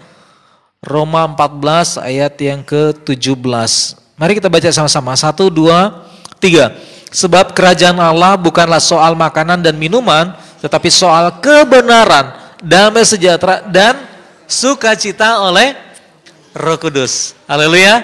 Roma 0.82 1.22
14 1.30 2.02
ayat 2.02 2.34
yang 2.42 2.66
ke-17. 2.66 3.70
Mari 4.18 4.42
kita 4.42 4.50
baca 4.50 4.66
sama-sama. 4.74 5.14
Satu, 5.14 5.46
dua, 5.54 6.02
tiga. 6.42 6.74
Sebab 7.14 7.54
kerajaan 7.54 7.94
Allah 8.02 8.34
bukanlah 8.34 8.82
soal 8.82 9.14
makanan 9.14 9.62
dan 9.62 9.78
minuman, 9.78 10.34
tetapi 10.58 10.90
soal 10.90 11.38
kebenaran, 11.38 12.34
damai 12.58 13.06
sejahtera, 13.06 13.62
dan 13.70 14.02
sukacita 14.50 15.38
oleh 15.38 15.78
roh 16.50 16.74
kudus. 16.74 17.38
Haleluya. 17.46 18.02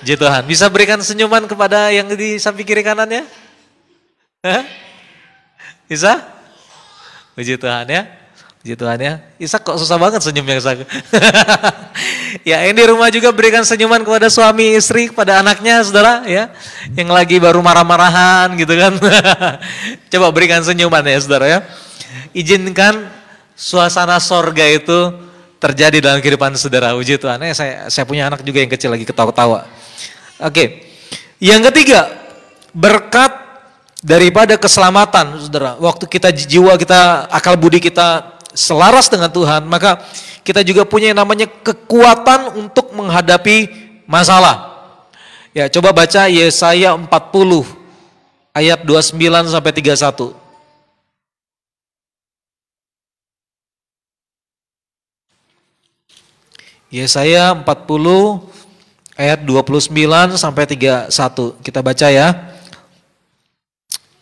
Puji 0.00 0.16
Tuhan. 0.16 0.40
Bisa 0.48 0.72
berikan 0.72 0.96
senyuman 1.04 1.44
kepada 1.44 1.92
yang 1.92 2.08
di 2.16 2.40
samping 2.40 2.64
kiri 2.64 2.80
kanannya? 2.80 3.28
Hah? 4.40 4.64
Bisa? 5.84 6.24
Puji 7.36 7.60
Tuhan 7.60 7.84
ya. 7.92 8.23
Puji 8.64 8.80
Tuhan 8.80 8.96
ya. 8.96 9.20
Isak 9.36 9.60
kok 9.60 9.76
susah 9.76 10.00
banget 10.00 10.24
senyumnya 10.24 10.56
Isak. 10.56 10.88
ya 12.48 12.64
ini 12.64 12.80
rumah 12.88 13.12
juga 13.12 13.28
berikan 13.28 13.60
senyuman 13.60 14.00
kepada 14.00 14.32
suami 14.32 14.72
istri, 14.72 15.12
kepada 15.12 15.44
anaknya 15.44 15.84
saudara 15.84 16.24
ya. 16.24 16.48
Yang 16.96 17.12
lagi 17.12 17.36
baru 17.44 17.60
marah-marahan 17.60 18.56
gitu 18.56 18.72
kan. 18.72 18.96
Coba 20.16 20.32
berikan 20.32 20.64
senyuman 20.64 21.04
ya 21.04 21.20
saudara 21.20 21.44
ya. 21.44 21.58
Izinkan 22.32 23.04
suasana 23.52 24.16
sorga 24.16 24.64
itu 24.64 25.12
terjadi 25.60 26.00
dalam 26.00 26.24
kehidupan 26.24 26.56
saudara. 26.56 26.96
Puji 26.96 27.20
Tuhan. 27.20 27.44
Ya, 27.44 27.52
saya, 27.52 27.92
saya 27.92 28.08
punya 28.08 28.32
anak 28.32 28.40
juga 28.48 28.64
yang 28.64 28.72
kecil 28.72 28.88
lagi 28.88 29.04
ketawa-ketawa. 29.04 29.68
Oke. 30.40 30.88
Yang 31.36 31.68
ketiga, 31.68 32.08
berkat 32.72 33.44
daripada 34.00 34.56
keselamatan, 34.56 35.36
Saudara. 35.48 35.76
Waktu 35.76 36.04
kita 36.08 36.32
jiwa 36.32 36.76
kita, 36.80 37.28
akal 37.28 37.60
budi 37.60 37.76
kita 37.80 38.33
selaras 38.54 39.10
dengan 39.10 39.28
Tuhan, 39.28 39.66
maka 39.66 40.00
kita 40.46 40.62
juga 40.62 40.86
punya 40.86 41.10
yang 41.12 41.20
namanya 41.20 41.50
kekuatan 41.50 42.56
untuk 42.56 42.94
menghadapi 42.94 43.68
masalah. 44.06 44.74
Ya, 45.54 45.70
coba 45.70 45.94
baca 45.94 46.26
Yesaya 46.26 46.94
40 46.94 47.06
ayat 48.54 48.82
29 48.82 49.50
sampai 49.50 49.72
31. 49.74 50.44
Yesaya 56.94 57.50
40 57.58 58.54
ayat 59.18 59.42
29 59.42 60.38
sampai 60.38 60.64
31. 60.70 61.10
Kita 61.62 61.82
baca 61.82 62.06
ya. 62.06 62.28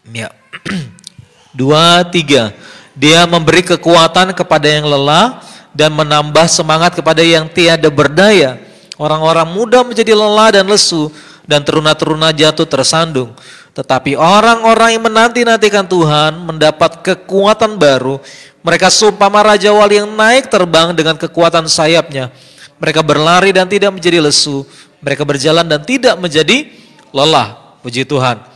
Ya. 0.09 0.33
Dua, 1.59 2.01
tiga. 2.09 2.57
Dia 2.93 3.25
memberi 3.25 3.65
kekuatan 3.65 4.37
kepada 4.37 4.69
yang 4.69 4.85
lelah 4.85 5.41
dan 5.73 5.93
menambah 5.97 6.45
semangat 6.49 6.93
kepada 6.93 7.25
yang 7.25 7.49
tiada 7.49 7.89
berdaya. 7.89 8.61
Orang-orang 9.01 9.49
muda 9.49 9.81
menjadi 9.81 10.13
lelah 10.13 10.53
dan 10.53 10.69
lesu 10.69 11.09
dan 11.49 11.65
teruna-teruna 11.65 12.31
jatuh 12.31 12.69
tersandung. 12.69 13.33
Tetapi 13.73 14.21
orang-orang 14.21 15.01
yang 15.01 15.05
menanti-nantikan 15.09 15.89
Tuhan 15.89 16.45
mendapat 16.45 17.01
kekuatan 17.01 17.81
baru. 17.81 18.21
Mereka 18.61 18.93
sumpah 18.93 19.33
Raja 19.33 19.73
Wali 19.73 19.97
yang 19.97 20.13
naik 20.13 20.53
terbang 20.53 20.93
dengan 20.93 21.17
kekuatan 21.17 21.65
sayapnya. 21.67 22.29
Mereka 22.77 23.01
berlari 23.01 23.51
dan 23.51 23.65
tidak 23.67 23.97
menjadi 23.97 24.21
lesu. 24.21 24.69
Mereka 25.01 25.25
berjalan 25.25 25.65
dan 25.65 25.81
tidak 25.83 26.21
menjadi 26.21 26.69
lelah. 27.11 27.81
Puji 27.81 28.05
Tuhan. 28.05 28.52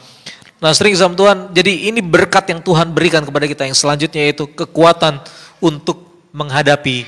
Nah 0.57 0.73
sering 0.73 0.97
sama 0.97 1.13
Tuhan, 1.13 1.53
jadi 1.53 1.93
ini 1.93 2.01
berkat 2.01 2.49
yang 2.49 2.65
Tuhan 2.65 2.97
berikan 2.97 3.21
kepada 3.21 3.45
kita 3.45 3.69
yang 3.69 3.77
selanjutnya 3.77 4.25
yaitu 4.25 4.49
kekuatan 4.49 5.21
untuk 5.61 6.09
menghadapi 6.33 7.05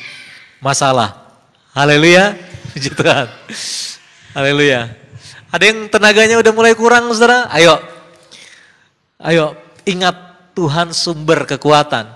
masalah. 0.60 1.16
Haleluya. 1.72 2.36
Puji 2.76 2.92
Tuhan. 2.92 3.26
Haleluya. 4.36 4.92
Ada 5.48 5.64
yang 5.64 5.88
tenaganya 5.88 6.36
udah 6.36 6.52
mulai 6.52 6.76
kurang 6.76 7.08
saudara? 7.16 7.48
Ayo. 7.48 7.80
Ayo 9.16 9.56
ingat 9.88 10.16
Tuhan 10.52 10.92
sumber 10.92 11.48
kekuatan. 11.48 12.12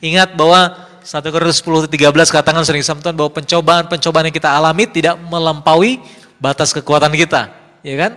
Ingat 0.00 0.32
bahwa 0.32 0.88
1 1.04 1.24
Korintus 1.28 1.60
10 1.60 1.92
13 1.92 2.12
katakan 2.32 2.64
sering 2.64 2.80
sama 2.80 3.04
bahwa 3.12 3.32
pencobaan-pencobaan 3.36 4.32
yang 4.32 4.36
kita 4.36 4.50
alami 4.52 4.88
tidak 4.88 5.20
melampaui 5.20 6.00
batas 6.40 6.72
kekuatan 6.72 7.12
kita, 7.12 7.52
ya 7.84 7.96
kan? 7.96 8.12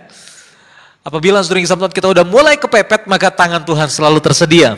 Apabila 1.02 1.42
sering 1.42 1.66
sama 1.66 1.90
kita 1.90 2.14
udah 2.14 2.22
mulai 2.22 2.62
kepepet 2.62 3.10
maka 3.10 3.34
tangan 3.34 3.66
Tuhan 3.66 3.90
selalu 3.90 4.22
tersedia. 4.22 4.78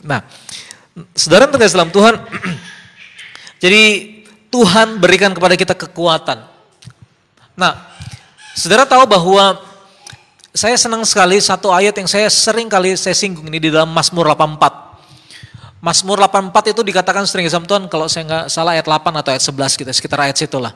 Nah, 0.00 0.24
saudara 1.12 1.44
yang 1.44 1.60
dalam 1.60 1.92
Tuhan, 1.92 2.14
jadi 3.62 3.82
Tuhan 4.48 4.96
berikan 4.96 5.36
kepada 5.36 5.54
kita 5.60 5.76
kekuatan. 5.76 6.40
Nah, 7.52 7.84
saudara 8.56 8.88
tahu 8.88 9.04
bahwa 9.04 9.60
saya 10.56 10.74
senang 10.80 11.04
sekali 11.04 11.36
satu 11.36 11.68
ayat 11.68 11.92
yang 12.00 12.08
saya 12.08 12.32
sering 12.32 12.66
kali 12.72 12.96
saya 12.96 13.12
singgung 13.12 13.44
ini 13.52 13.60
di 13.60 13.68
dalam 13.68 13.92
Mazmur 13.92 14.24
84. 14.32 15.84
Mazmur 15.84 16.18
84 16.18 16.74
itu 16.74 16.80
dikatakan 16.82 17.22
sering 17.28 17.46
sama 17.46 17.68
Tuhan 17.68 17.86
kalau 17.86 18.08
saya 18.10 18.24
nggak 18.26 18.44
salah 18.50 18.74
ayat 18.74 18.88
8 18.88 19.20
atau 19.20 19.30
ayat 19.30 19.44
11 19.44 19.78
kita 19.84 19.92
sekitar 19.94 20.18
ayat 20.24 20.34
situlah. 20.34 20.72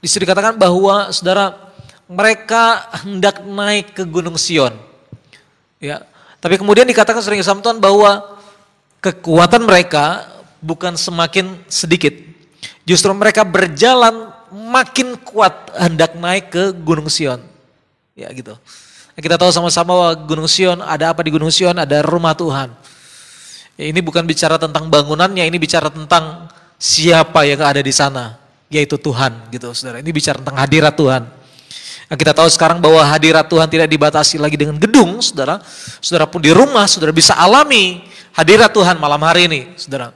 Di 0.00 0.08
situ 0.10 0.24
dikatakan 0.24 0.56
bahwa 0.58 1.12
saudara 1.12 1.63
mereka 2.10 2.88
hendak 3.04 3.40
naik 3.44 3.96
ke 3.96 4.02
Gunung 4.04 4.36
Sion. 4.36 4.76
Ya, 5.80 6.04
tapi 6.40 6.60
kemudian 6.60 6.84
dikatakan 6.88 7.20
sering 7.24 7.40
sama 7.44 7.60
Tuhan 7.64 7.80
bahwa 7.80 8.40
kekuatan 9.00 9.64
mereka 9.64 10.28
bukan 10.60 10.96
semakin 10.96 11.60
sedikit. 11.68 12.12
Justru 12.84 13.12
mereka 13.16 13.44
berjalan 13.44 14.32
makin 14.52 15.16
kuat 15.20 15.72
hendak 15.76 16.16
naik 16.16 16.52
ke 16.52 16.72
Gunung 16.72 17.08
Sion. 17.08 17.40
Ya 18.12 18.28
gitu. 18.32 18.56
Kita 19.14 19.38
tahu 19.38 19.54
sama-sama 19.54 19.94
bahwa 19.94 20.12
Gunung 20.26 20.50
Sion 20.50 20.82
ada 20.82 21.14
apa 21.14 21.22
di 21.22 21.30
Gunung 21.30 21.52
Sion? 21.52 21.76
Ada 21.78 22.02
rumah 22.02 22.34
Tuhan. 22.34 22.74
Ya, 23.74 23.90
ini 23.90 24.02
bukan 24.02 24.22
bicara 24.22 24.54
tentang 24.54 24.86
bangunannya, 24.86 25.46
ini 25.46 25.58
bicara 25.58 25.90
tentang 25.90 26.46
siapa 26.78 27.42
yang 27.42 27.62
ada 27.62 27.82
di 27.82 27.90
sana, 27.90 28.38
yaitu 28.70 28.94
Tuhan 28.98 29.50
gitu 29.50 29.74
saudara. 29.74 29.98
Ini 29.98 30.10
bicara 30.14 30.38
tentang 30.38 30.58
hadirat 30.58 30.94
Tuhan. 30.94 31.22
Nah, 32.04 32.16
kita 32.20 32.36
tahu 32.36 32.48
sekarang 32.52 32.84
bahwa 32.84 33.00
hadirat 33.00 33.48
Tuhan 33.48 33.64
tidak 33.64 33.88
dibatasi 33.88 34.36
lagi 34.36 34.60
dengan 34.60 34.76
gedung, 34.76 35.24
saudara. 35.24 35.64
Saudara 36.04 36.28
pun 36.28 36.44
di 36.44 36.52
rumah, 36.52 36.84
saudara 36.84 37.16
bisa 37.16 37.32
alami 37.32 38.04
hadirat 38.36 38.70
Tuhan 38.76 39.00
malam 39.00 39.20
hari 39.24 39.48
ini, 39.48 39.60
saudara. 39.80 40.12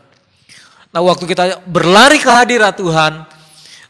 Nah 0.89 1.01
waktu 1.05 1.25
kita 1.29 1.65
berlari 1.69 2.21
ke 2.21 2.29
hadirat 2.29 2.77
Tuhan, 2.77 3.25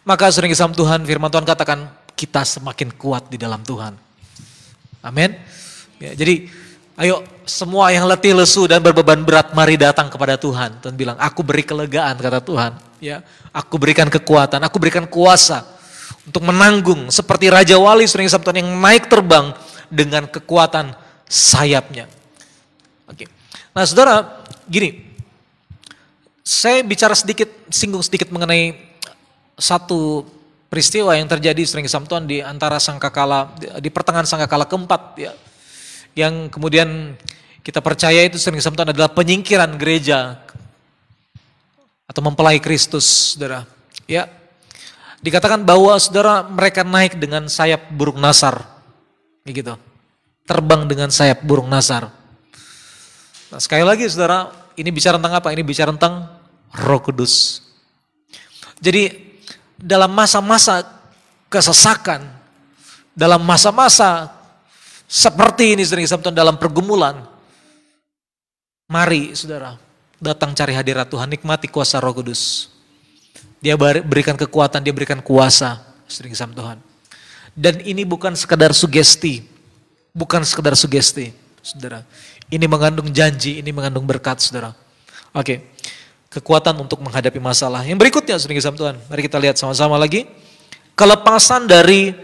maka 0.06 0.30
sering 0.30 0.50
kisah 0.50 0.70
Tuhan, 0.70 1.02
firman 1.02 1.30
Tuhan 1.30 1.46
katakan, 1.46 1.90
kita 2.18 2.42
semakin 2.42 2.94
kuat 2.98 3.30
di 3.30 3.38
dalam 3.38 3.62
Tuhan. 3.62 3.94
Amin. 5.02 5.38
Ya, 6.02 6.14
jadi 6.14 6.50
Ayo 6.98 7.22
semua 7.46 7.94
yang 7.94 8.10
letih 8.10 8.34
lesu 8.34 8.66
dan 8.66 8.82
berbeban 8.82 9.22
berat 9.22 9.54
mari 9.54 9.78
datang 9.78 10.10
kepada 10.10 10.34
Tuhan. 10.34 10.82
Tuhan 10.82 10.98
bilang, 10.98 11.14
aku 11.14 11.46
beri 11.46 11.62
kelegaan 11.62 12.18
kata 12.18 12.42
Tuhan. 12.42 12.74
Ya, 12.98 13.22
aku 13.54 13.78
berikan 13.78 14.10
kekuatan, 14.10 14.58
aku 14.66 14.82
berikan 14.82 15.06
kuasa 15.06 15.77
untuk 16.28 16.44
menanggung 16.44 17.08
seperti 17.08 17.48
Raja 17.48 17.80
Wali 17.80 18.04
sering 18.04 18.28
Sabtuan 18.28 18.60
yang 18.60 18.68
naik 18.76 19.08
terbang 19.08 19.56
dengan 19.88 20.28
kekuatan 20.28 20.92
sayapnya. 21.24 22.04
Oke. 23.08 23.24
Nah 23.72 23.88
saudara, 23.88 24.44
gini, 24.68 25.08
saya 26.44 26.84
bicara 26.84 27.16
sedikit, 27.16 27.48
singgung 27.72 28.04
sedikit 28.04 28.28
mengenai 28.28 28.76
satu 29.56 30.28
peristiwa 30.68 31.16
yang 31.16 31.26
terjadi 31.26 31.64
sering 31.64 31.88
Sabtuan 31.88 32.28
di 32.28 32.44
antara 32.44 32.76
sangkakala, 32.76 33.56
di 33.80 33.88
pertengahan 33.88 34.28
sangkakala 34.28 34.68
keempat 34.68 35.02
ya 35.16 35.32
yang 36.18 36.50
kemudian 36.50 37.14
kita 37.62 37.78
percaya 37.78 38.26
itu 38.26 38.40
sering 38.40 38.58
disebutkan 38.58 38.90
adalah 38.90 39.12
penyingkiran 39.12 39.70
gereja 39.78 40.40
atau 42.08 42.20
mempelai 42.24 42.58
Kristus, 42.58 43.36
saudara. 43.36 43.68
Ya, 44.08 44.26
dikatakan 45.24 45.66
bahwa 45.66 45.94
saudara 45.98 46.46
mereka 46.46 46.86
naik 46.86 47.18
dengan 47.18 47.50
sayap 47.50 47.90
burung 47.90 48.18
nasar, 48.18 48.62
gitu, 49.46 49.74
terbang 50.46 50.86
dengan 50.86 51.10
sayap 51.10 51.42
burung 51.42 51.66
nasar. 51.66 52.10
Nah, 53.48 53.60
sekali 53.60 53.82
lagi 53.82 54.04
saudara, 54.06 54.52
ini 54.76 54.90
bicara 54.92 55.16
tentang 55.16 55.34
apa? 55.40 55.48
Ini 55.50 55.62
bicara 55.64 55.90
tentang 55.94 56.28
Roh 56.84 57.00
Kudus. 57.00 57.64
Jadi 58.78 59.10
dalam 59.74 60.12
masa-masa 60.14 60.86
kesesakan, 61.50 62.22
dalam 63.16 63.42
masa-masa 63.42 64.30
seperti 65.08 65.74
ini 65.74 65.82
sering 65.82 66.06
Tuhan 66.06 66.36
dalam 66.36 66.60
pergumulan, 66.60 67.24
mari 68.86 69.34
saudara 69.34 69.74
datang 70.18 70.52
cari 70.54 70.74
hadirat 70.74 71.08
Tuhan, 71.08 71.30
nikmati 71.30 71.66
kuasa 71.70 71.98
roh 72.02 72.14
kudus. 72.14 72.70
Dia 73.58 73.74
berikan 73.78 74.38
kekuatan, 74.38 74.82
dia 74.82 74.94
berikan 74.94 75.18
kuasa, 75.18 75.82
sering 76.06 76.34
sama 76.34 76.54
Tuhan. 76.54 76.78
Dan 77.58 77.82
ini 77.82 78.06
bukan 78.06 78.38
sekedar 78.38 78.70
sugesti, 78.70 79.42
bukan 80.14 80.46
sekedar 80.46 80.78
sugesti, 80.78 81.34
saudara. 81.58 82.06
Ini 82.46 82.64
mengandung 82.70 83.10
janji, 83.10 83.58
ini 83.58 83.74
mengandung 83.74 84.06
berkat, 84.06 84.38
saudara. 84.38 84.78
Oke, 85.34 85.74
kekuatan 86.30 86.78
untuk 86.78 87.02
menghadapi 87.02 87.42
masalah. 87.42 87.82
Yang 87.82 87.98
berikutnya, 87.98 88.38
sering 88.38 88.62
sama 88.62 88.78
Tuhan. 88.78 88.96
Mari 89.10 89.20
kita 89.26 89.42
lihat 89.42 89.58
sama-sama 89.58 89.98
lagi. 89.98 90.30
Kelepasan 90.94 91.66
dari 91.66 92.14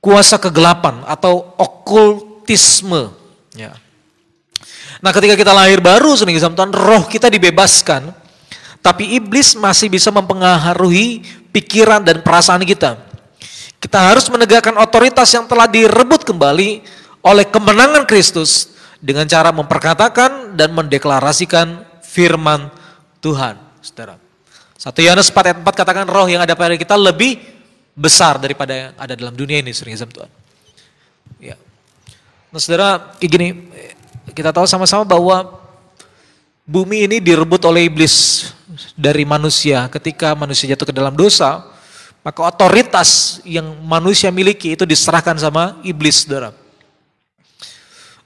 kuasa 0.00 0.36
kegelapan 0.36 1.04
atau 1.08 1.56
okultisme. 1.56 3.12
Ya. 3.56 3.76
Nah 5.00 5.12
ketika 5.16 5.36
kita 5.36 5.52
lahir 5.56 5.80
baru, 5.80 6.12
sering 6.16 6.36
sama 6.36 6.52
Tuhan, 6.52 6.72
roh 6.76 7.08
kita 7.08 7.32
dibebaskan 7.32 8.12
tapi 8.80 9.16
iblis 9.16 9.56
masih 9.56 9.92
bisa 9.92 10.08
mempengaruhi 10.08 11.24
pikiran 11.52 12.00
dan 12.00 12.24
perasaan 12.24 12.64
kita. 12.64 12.96
Kita 13.80 14.12
harus 14.12 14.28
menegakkan 14.28 14.76
otoritas 14.76 15.28
yang 15.32 15.48
telah 15.48 15.64
direbut 15.64 16.24
kembali 16.24 16.84
oleh 17.24 17.44
kemenangan 17.48 18.04
Kristus 18.04 18.76
dengan 19.00 19.24
cara 19.24 19.52
memperkatakan 19.52 20.52
dan 20.56 20.72
mendeklarasikan 20.76 21.84
firman 22.04 22.68
Tuhan. 23.24 23.56
Saudara. 23.80 24.20
1 24.80 24.96
Yohanes 25.04 25.28
4 25.28 25.48
ayat 25.52 25.58
4 25.60 25.80
katakan 25.80 26.08
roh 26.08 26.24
yang 26.24 26.40
ada 26.40 26.56
pada 26.56 26.72
kita 26.72 26.96
lebih 26.96 27.36
besar 27.92 28.40
daripada 28.40 28.72
yang 28.72 28.90
ada 28.96 29.12
dalam 29.12 29.36
dunia 29.36 29.60
ini 29.60 29.76
sering 29.76 29.92
Tuhan. 29.96 30.30
Ya. 31.36 31.56
Nah 32.48 32.60
saudara, 32.60 33.12
kayak 33.20 33.28
gini, 33.28 33.48
kita 34.32 34.56
tahu 34.56 34.64
sama-sama 34.64 35.04
bahwa 35.04 35.59
bumi 36.70 37.10
ini 37.10 37.18
direbut 37.18 37.66
oleh 37.66 37.90
iblis 37.90 38.46
dari 38.94 39.26
manusia. 39.26 39.90
Ketika 39.90 40.38
manusia 40.38 40.70
jatuh 40.70 40.86
ke 40.86 40.94
dalam 40.94 41.18
dosa, 41.18 41.66
maka 42.22 42.46
otoritas 42.46 43.42
yang 43.42 43.66
manusia 43.82 44.30
miliki 44.30 44.78
itu 44.78 44.86
diserahkan 44.86 45.34
sama 45.34 45.82
iblis, 45.82 46.22
saudara. 46.22 46.54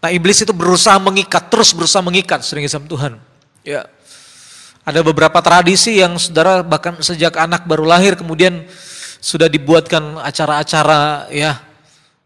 Nah 0.04 0.12
iblis 0.12 0.44
itu 0.44 0.52
berusaha 0.52 1.00
mengikat, 1.00 1.48
terus 1.48 1.72
berusaha 1.72 2.04
mengikat 2.04 2.44
sering 2.44 2.68
sama 2.68 2.85
Tuhan. 2.85 3.16
Ya. 3.64 3.88
Ada 4.85 5.00
beberapa 5.00 5.40
tradisi 5.40 5.96
yang 5.96 6.20
saudara 6.20 6.61
bahkan 6.61 7.00
sejak 7.00 7.40
anak 7.40 7.64
baru 7.64 7.88
lahir 7.88 8.20
kemudian 8.20 8.68
sudah 9.16 9.48
dibuatkan 9.48 10.20
acara-acara 10.20 11.33
ya 11.33 11.57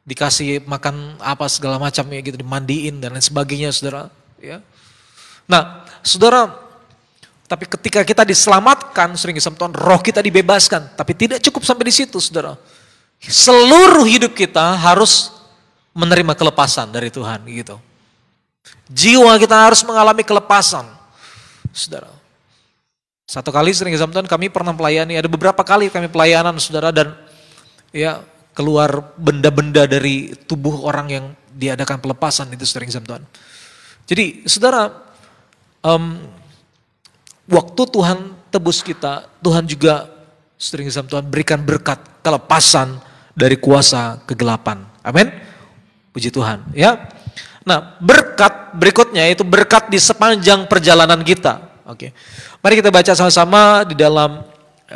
dikasih 0.03 0.67
makan 0.67 1.15
apa 1.23 1.47
segala 1.47 1.79
macam 1.79 2.03
ya 2.11 2.19
gitu 2.19 2.35
dimandiin 2.35 2.99
dan 2.99 3.15
lain 3.15 3.23
sebagainya 3.23 3.71
saudara 3.71 4.11
ya. 4.43 4.59
Nah, 5.47 5.88
saudara 6.03 6.69
tapi 7.49 7.65
ketika 7.65 8.05
kita 8.05 8.29
diselamatkan, 8.29 9.17
sering 9.17 9.41
Tuhan, 9.41 9.73
roh 9.73 10.01
kita 10.05 10.21
dibebaskan. 10.21 10.93
Tapi 10.93 11.17
tidak 11.17 11.41
cukup 11.41 11.65
sampai 11.65 11.89
di 11.89 11.95
situ, 11.97 12.21
saudara. 12.21 12.61
Seluruh 13.25 14.05
hidup 14.05 14.37
kita 14.37 14.77
harus 14.77 15.33
menerima 15.97 16.37
kelepasan 16.37 16.93
dari 16.93 17.09
Tuhan, 17.09 17.41
gitu. 17.49 17.81
Jiwa 18.93 19.33
kita 19.41 19.65
harus 19.65 19.81
mengalami 19.81 20.29
kelepasan, 20.29 20.85
saudara. 21.73 22.13
Satu 23.25 23.49
kali 23.49 23.73
sering 23.73 23.97
Tuhan, 23.97 24.29
kami 24.29 24.53
pernah 24.53 24.77
melayani, 24.77 25.17
ada 25.17 25.29
beberapa 25.33 25.65
kali 25.65 25.89
kami 25.89 26.13
pelayanan, 26.13 26.61
saudara, 26.61 26.93
dan 26.93 27.17
ya 27.97 28.21
keluar 28.53 29.17
benda-benda 29.17 29.89
dari 29.89 30.37
tubuh 30.45 30.85
orang 30.85 31.07
yang 31.09 31.25
diadakan 31.57 31.97
pelepasan 31.97 32.53
itu 32.53 32.69
sering 32.69 32.93
Tuhan. 32.93 33.25
Jadi, 34.05 34.45
saudara, 34.45 35.08
um, 35.83 36.19
waktu 37.49 37.83
Tuhan 37.89 38.19
tebus 38.49 38.81
kita, 38.85 39.29
Tuhan 39.41 39.65
juga 39.69 40.09
sering 40.59 40.91
sama 40.91 41.07
Tuhan 41.07 41.27
berikan 41.27 41.63
berkat 41.63 42.03
kelepasan 42.25 42.99
dari 43.33 43.55
kuasa 43.57 44.19
kegelapan. 44.27 44.83
Amin. 45.07 45.31
Puji 46.11 46.35
Tuhan, 46.35 46.67
ya. 46.75 46.99
Nah, 47.63 48.01
berkat 48.01 48.73
berikutnya 48.75 49.29
itu 49.29 49.45
berkat 49.45 49.93
di 49.93 50.01
sepanjang 50.01 50.67
perjalanan 50.67 51.21
kita. 51.21 51.61
Oke. 51.85 52.17
Mari 52.65 52.81
kita 52.81 52.89
baca 52.89 53.13
sama-sama 53.13 53.85
di 53.85 53.93
dalam 53.93 54.41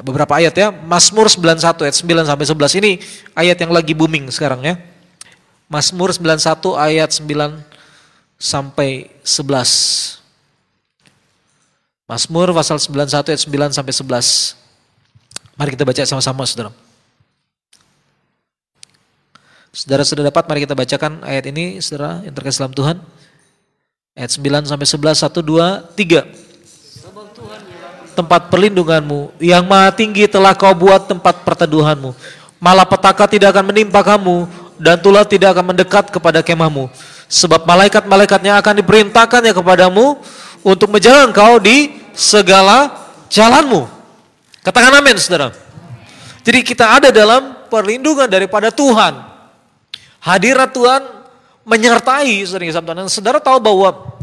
beberapa 0.00 0.40
ayat 0.40 0.56
ya. 0.56 0.68
Mazmur 0.72 1.28
91 1.28 1.84
ayat 1.84 1.96
9 2.00 2.24
sampai 2.24 2.46
11 2.48 2.80
ini 2.80 2.92
ayat 3.36 3.60
yang 3.60 3.72
lagi 3.76 3.92
booming 3.92 4.32
sekarang 4.32 4.64
ya. 4.64 4.80
Mazmur 5.68 6.16
91 6.16 6.40
ayat 6.80 7.10
9 7.12 7.60
sampai 8.40 9.12
11. 9.20 10.21
Mazmur 12.10 12.50
pasal 12.50 12.82
91 12.82 13.30
ayat 13.30 13.40
9 13.46 13.78
sampai 13.78 13.94
11. 13.94 14.58
Mari 15.54 15.70
kita 15.78 15.86
baca 15.86 16.02
sama-sama 16.02 16.42
Saudara. 16.42 16.74
Saudara 19.72 20.04
sudah 20.04 20.28
dapat, 20.28 20.44
mari 20.50 20.68
kita 20.68 20.76
bacakan 20.76 21.24
ayat 21.24 21.48
ini 21.48 21.80
Saudara 21.80 22.20
yang 22.26 22.34
terkait 22.34 22.58
dalam 22.58 22.74
Tuhan. 22.74 22.96
Ayat 24.12 24.34
9 24.36 24.68
sampai 24.68 24.84
11, 24.84 25.24
1, 25.24 25.40
2, 25.40 25.80
3. 25.96 26.26
Tempat 28.12 28.52
perlindunganmu, 28.52 29.40
yang 29.40 29.64
maha 29.64 29.88
tinggi 29.88 30.28
telah 30.28 30.52
kau 30.52 30.76
buat 30.76 31.08
tempat 31.08 31.40
perteduhanmu. 31.48 32.12
Malah 32.60 32.84
petaka 32.84 33.24
tidak 33.24 33.56
akan 33.56 33.72
menimpa 33.72 34.04
kamu, 34.04 34.44
dan 34.76 35.00
tulah 35.00 35.24
tidak 35.24 35.56
akan 35.56 35.72
mendekat 35.72 36.12
kepada 36.12 36.44
kemahmu. 36.44 36.92
Sebab 37.32 37.64
malaikat-malaikatnya 37.64 38.60
akan 38.60 38.84
diperintahkannya 38.84 39.56
kepadamu, 39.56 40.20
untuk 40.62 40.88
menjalan 40.90 41.34
kau 41.34 41.58
di 41.58 41.90
segala 42.14 42.90
jalanmu. 43.28 43.86
Katakan 44.62 44.94
amin 44.94 45.18
saudara. 45.18 45.50
Jadi 46.42 46.58
kita 46.66 46.98
ada 46.98 47.10
dalam 47.10 47.66
perlindungan 47.70 48.26
daripada 48.26 48.70
Tuhan. 48.70 49.14
Hadirat 50.22 50.70
Tuhan 50.70 51.02
menyertai 51.66 52.46
Tuhan. 52.46 52.82
Dan 52.82 53.06
saudara 53.10 53.38
tahu 53.42 53.58
bahwa 53.58 54.18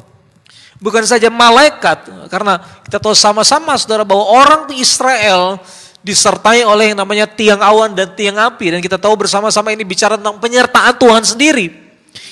bukan 0.80 1.04
saja 1.04 1.28
malaikat, 1.28 2.08
karena 2.32 2.60
kita 2.88 2.99
tahu 2.99 3.15
sama-sama 3.15 3.75
saudara 3.75 4.08
bahwa 4.08 4.23
orang 4.28 4.71
Israel 4.75 5.60
disertai 5.99 6.63
oleh 6.63 6.95
yang 6.95 6.99
namanya 7.04 7.28
tiang 7.28 7.60
awan 7.60 7.91
dan 7.91 8.15
tiang 8.15 8.39
api. 8.39 8.75
Dan 8.75 8.80
kita 8.80 8.95
tahu 8.95 9.15
bersama-sama 9.19 9.75
ini 9.75 9.84
bicara 9.84 10.15
tentang 10.15 10.39
penyertaan 10.39 10.95
Tuhan 10.95 11.23
sendiri. 11.23 11.67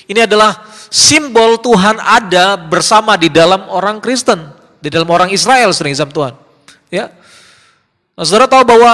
Ini 0.08 0.24
adalah 0.24 0.64
simbol 0.88 1.60
Tuhan 1.60 2.00
ada 2.00 2.56
bersama 2.56 3.16
di 3.20 3.28
dalam 3.28 3.68
orang 3.72 4.00
Kristen 4.00 4.58
di 4.88 4.90
dalam 4.94 5.10
orang 5.10 5.30
Israel 5.34 5.74
sering 5.74 5.94
sama 5.98 6.14
Tuhan. 6.14 6.34
Ya. 6.94 7.12
Nah, 8.16 8.24
saudara 8.26 8.50
tahu 8.50 8.64
bahwa 8.66 8.92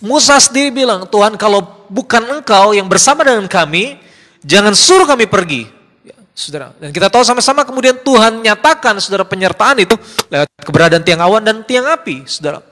Musa 0.00 0.38
sendiri 0.40 0.72
bilang, 0.72 1.04
Tuhan 1.08 1.36
kalau 1.36 1.84
bukan 1.92 2.40
engkau 2.40 2.72
yang 2.72 2.88
bersama 2.88 3.24
dengan 3.24 3.44
kami, 3.50 4.00
jangan 4.44 4.72
suruh 4.72 5.04
kami 5.04 5.28
pergi. 5.28 5.68
Ya, 6.04 6.16
saudara. 6.32 6.72
Dan 6.80 6.94
kita 6.94 7.12
tahu 7.12 7.20
sama-sama 7.24 7.66
kemudian 7.68 8.00
Tuhan 8.00 8.40
nyatakan 8.40 8.96
saudara 9.02 9.28
penyertaan 9.28 9.84
itu 9.84 9.96
lewat 10.32 10.48
keberadaan 10.64 11.04
tiang 11.04 11.20
awan 11.20 11.42
dan 11.44 11.60
tiang 11.64 11.84
api, 11.90 12.24
saudara. 12.24 12.64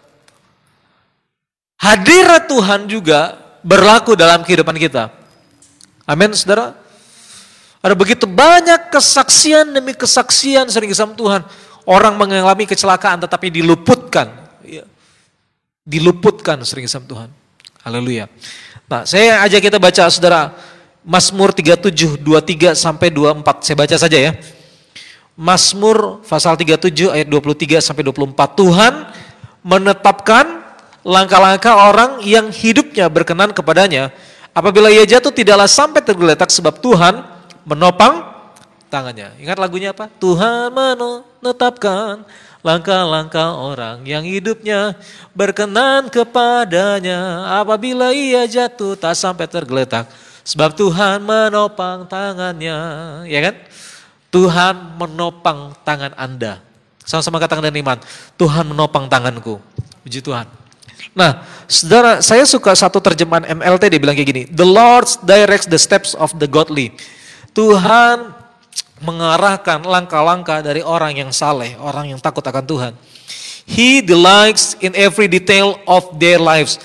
Hadirat 1.78 2.50
Tuhan 2.50 2.90
juga 2.90 3.38
berlaku 3.60 4.18
dalam 4.18 4.42
kehidupan 4.42 4.74
kita. 4.80 5.12
Amin, 6.08 6.32
saudara. 6.32 6.74
Ada 7.78 7.94
begitu 7.94 8.26
banyak 8.26 8.90
kesaksian 8.90 9.70
demi 9.70 9.94
kesaksian 9.94 10.66
sering 10.66 10.90
sama 10.90 11.14
Tuhan 11.14 11.46
Orang 11.88 12.20
mengalami 12.20 12.68
kecelakaan 12.68 13.24
tetapi 13.24 13.48
diluputkan. 13.48 14.28
Ya. 14.60 14.84
Diluputkan 15.88 16.60
sering 16.60 16.84
sama 16.84 17.08
Tuhan. 17.08 17.32
Haleluya. 17.80 18.28
Nah 18.84 19.08
saya 19.08 19.40
ajak 19.48 19.72
kita 19.72 19.80
baca 19.80 20.04
saudara 20.12 20.52
Mazmur 21.00 21.56
37, 21.56 22.20
23 22.20 22.76
sampai 22.76 23.08
24. 23.08 23.64
Saya 23.64 23.76
baca 23.80 23.96
saja 23.96 24.18
ya. 24.20 24.36
Mazmur 25.32 26.20
pasal 26.28 26.60
37 26.60 27.08
ayat 27.08 27.24
23 27.24 27.80
sampai 27.80 28.04
24. 28.04 28.36
Tuhan 28.36 28.92
menetapkan 29.64 30.60
langkah-langkah 31.00 31.88
orang 31.88 32.20
yang 32.20 32.52
hidupnya 32.52 33.08
berkenan 33.08 33.56
kepadanya. 33.56 34.12
Apabila 34.52 34.92
ia 34.92 35.08
jatuh 35.08 35.32
tidaklah 35.32 35.64
sampai 35.64 36.04
tergeletak 36.04 36.52
sebab 36.52 36.84
Tuhan 36.84 37.37
menopang 37.68 38.24
tangannya. 38.88 39.36
Ingat 39.36 39.60
lagunya 39.60 39.92
apa? 39.92 40.08
Tuhan 40.16 40.72
menetapkan 40.72 42.24
langkah-langkah 42.64 43.54
orang 43.54 44.02
yang 44.08 44.24
hidupnya 44.24 44.96
berkenan 45.36 46.08
kepadanya. 46.08 47.44
Apabila 47.60 48.10
ia 48.10 48.48
jatuh 48.48 48.96
tak 48.96 49.14
sampai 49.14 49.44
tergeletak. 49.46 50.08
Sebab 50.48 50.72
Tuhan 50.72 51.20
menopang 51.20 52.08
tangannya. 52.08 52.78
Ya 53.28 53.40
kan? 53.44 53.54
Tuhan 54.32 54.96
menopang 54.96 55.76
tangan 55.84 56.16
Anda. 56.16 56.64
Sama-sama 57.04 57.36
katakan 57.36 57.64
dengan 57.68 57.84
iman. 57.84 57.98
Tuhan 58.40 58.64
menopang 58.64 59.08
tanganku. 59.12 59.60
Puji 60.04 60.24
Tuhan. 60.24 60.48
Nah, 61.16 61.44
saudara, 61.68 62.20
saya 62.20 62.44
suka 62.44 62.72
satu 62.76 63.00
terjemahan 63.00 63.44
NLT 63.60 63.92
dia 63.92 64.00
bilang 64.00 64.16
kayak 64.16 64.28
gini, 64.28 64.42
The 64.48 64.66
Lord 64.66 65.08
directs 65.24 65.68
the 65.68 65.80
steps 65.80 66.12
of 66.16 66.36
the 66.36 66.48
godly. 66.48 66.92
Tuhan 67.58 68.30
mengarahkan 69.02 69.82
langkah-langkah 69.82 70.62
dari 70.62 70.78
orang 70.78 71.18
yang 71.18 71.30
saleh, 71.34 71.74
orang 71.82 72.14
yang 72.14 72.22
takut 72.22 72.46
akan 72.46 72.62
Tuhan. 72.62 72.92
He 73.66 73.98
delights 73.98 74.78
in 74.78 74.94
every 74.94 75.26
detail 75.26 75.82
of 75.82 76.06
their 76.22 76.38
lives. 76.38 76.78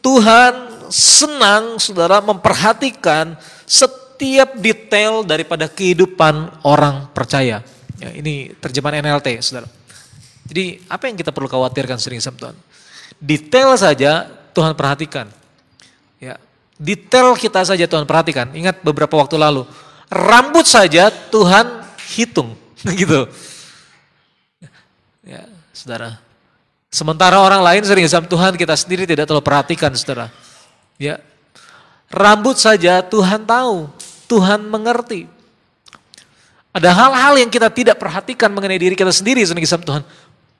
Tuhan 0.00 0.88
senang 0.88 1.76
saudara 1.76 2.24
memperhatikan 2.24 3.36
setiap 3.68 4.56
detail 4.56 5.20
daripada 5.20 5.68
kehidupan 5.68 6.64
orang 6.64 7.12
percaya. 7.12 7.60
Ya, 8.00 8.10
ini 8.16 8.56
terjemahan 8.56 9.04
NLT 9.04 9.44
saudara. 9.44 9.68
Jadi 10.48 10.80
apa 10.88 11.12
yang 11.12 11.20
kita 11.20 11.28
perlu 11.28 11.46
khawatirkan 11.46 12.00
sering 12.00 12.24
sama 12.24 12.40
Tuhan? 12.40 12.56
Detail 13.20 13.76
saja 13.76 14.32
Tuhan 14.56 14.72
perhatikan. 14.72 15.28
Ya, 16.16 16.40
detail 16.80 17.36
kita 17.36 17.60
saja 17.68 17.84
Tuhan 17.84 18.08
perhatikan. 18.08 18.48
Ingat 18.56 18.80
beberapa 18.80 19.14
waktu 19.20 19.36
lalu, 19.36 19.68
rambut 20.10 20.66
saja 20.66 21.08
Tuhan 21.08 21.86
hitung, 22.12 22.58
gitu. 22.98 23.30
Ya, 25.22 25.46
saudara. 25.70 26.18
Sementara 26.90 27.38
orang 27.38 27.62
lain 27.62 27.86
sering 27.86 28.02
sama 28.10 28.26
Tuhan 28.26 28.58
kita 28.58 28.74
sendiri 28.74 29.06
tidak 29.06 29.30
terlalu 29.30 29.46
perhatikan, 29.46 29.94
saudara. 29.94 30.34
Ya, 30.98 31.22
rambut 32.10 32.58
saja 32.58 32.98
Tuhan 33.06 33.46
tahu, 33.46 33.86
Tuhan 34.26 34.66
mengerti. 34.66 35.30
Ada 36.74 36.90
hal-hal 36.94 37.34
yang 37.38 37.50
kita 37.50 37.70
tidak 37.70 37.98
perhatikan 37.98 38.50
mengenai 38.50 38.78
diri 38.78 38.94
kita 38.98 39.10
sendiri 39.14 39.42
sering 39.46 39.62
sama 39.66 39.86
Tuhan. 39.86 40.02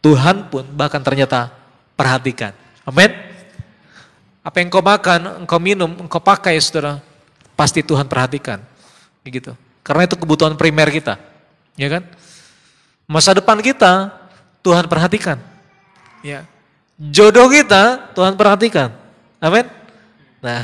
Tuhan 0.00 0.36
pun 0.48 0.64
bahkan 0.74 1.02
ternyata 1.02 1.50
perhatikan. 1.98 2.54
Amin. 2.86 3.12
Apa 4.40 4.56
yang 4.64 4.72
kau 4.72 4.80
makan, 4.80 5.44
engkau 5.44 5.60
minum, 5.60 5.90
engkau 6.00 6.18
pakai 6.18 6.56
saudara, 6.58 6.98
pasti 7.52 7.84
Tuhan 7.84 8.08
perhatikan. 8.08 8.69
Begitu. 9.24 9.52
Karena 9.84 10.04
itu 10.04 10.16
kebutuhan 10.16 10.54
primer 10.56 10.88
kita. 10.92 11.16
Ya 11.76 11.88
kan? 11.88 12.02
Masa 13.08 13.34
depan 13.34 13.58
kita 13.58 14.12
Tuhan 14.60 14.86
perhatikan. 14.86 15.40
Ya. 16.20 16.44
Jodoh 17.00 17.48
kita 17.48 18.12
Tuhan 18.12 18.36
perhatikan. 18.36 18.92
Amin. 19.40 19.66
Nah. 20.44 20.62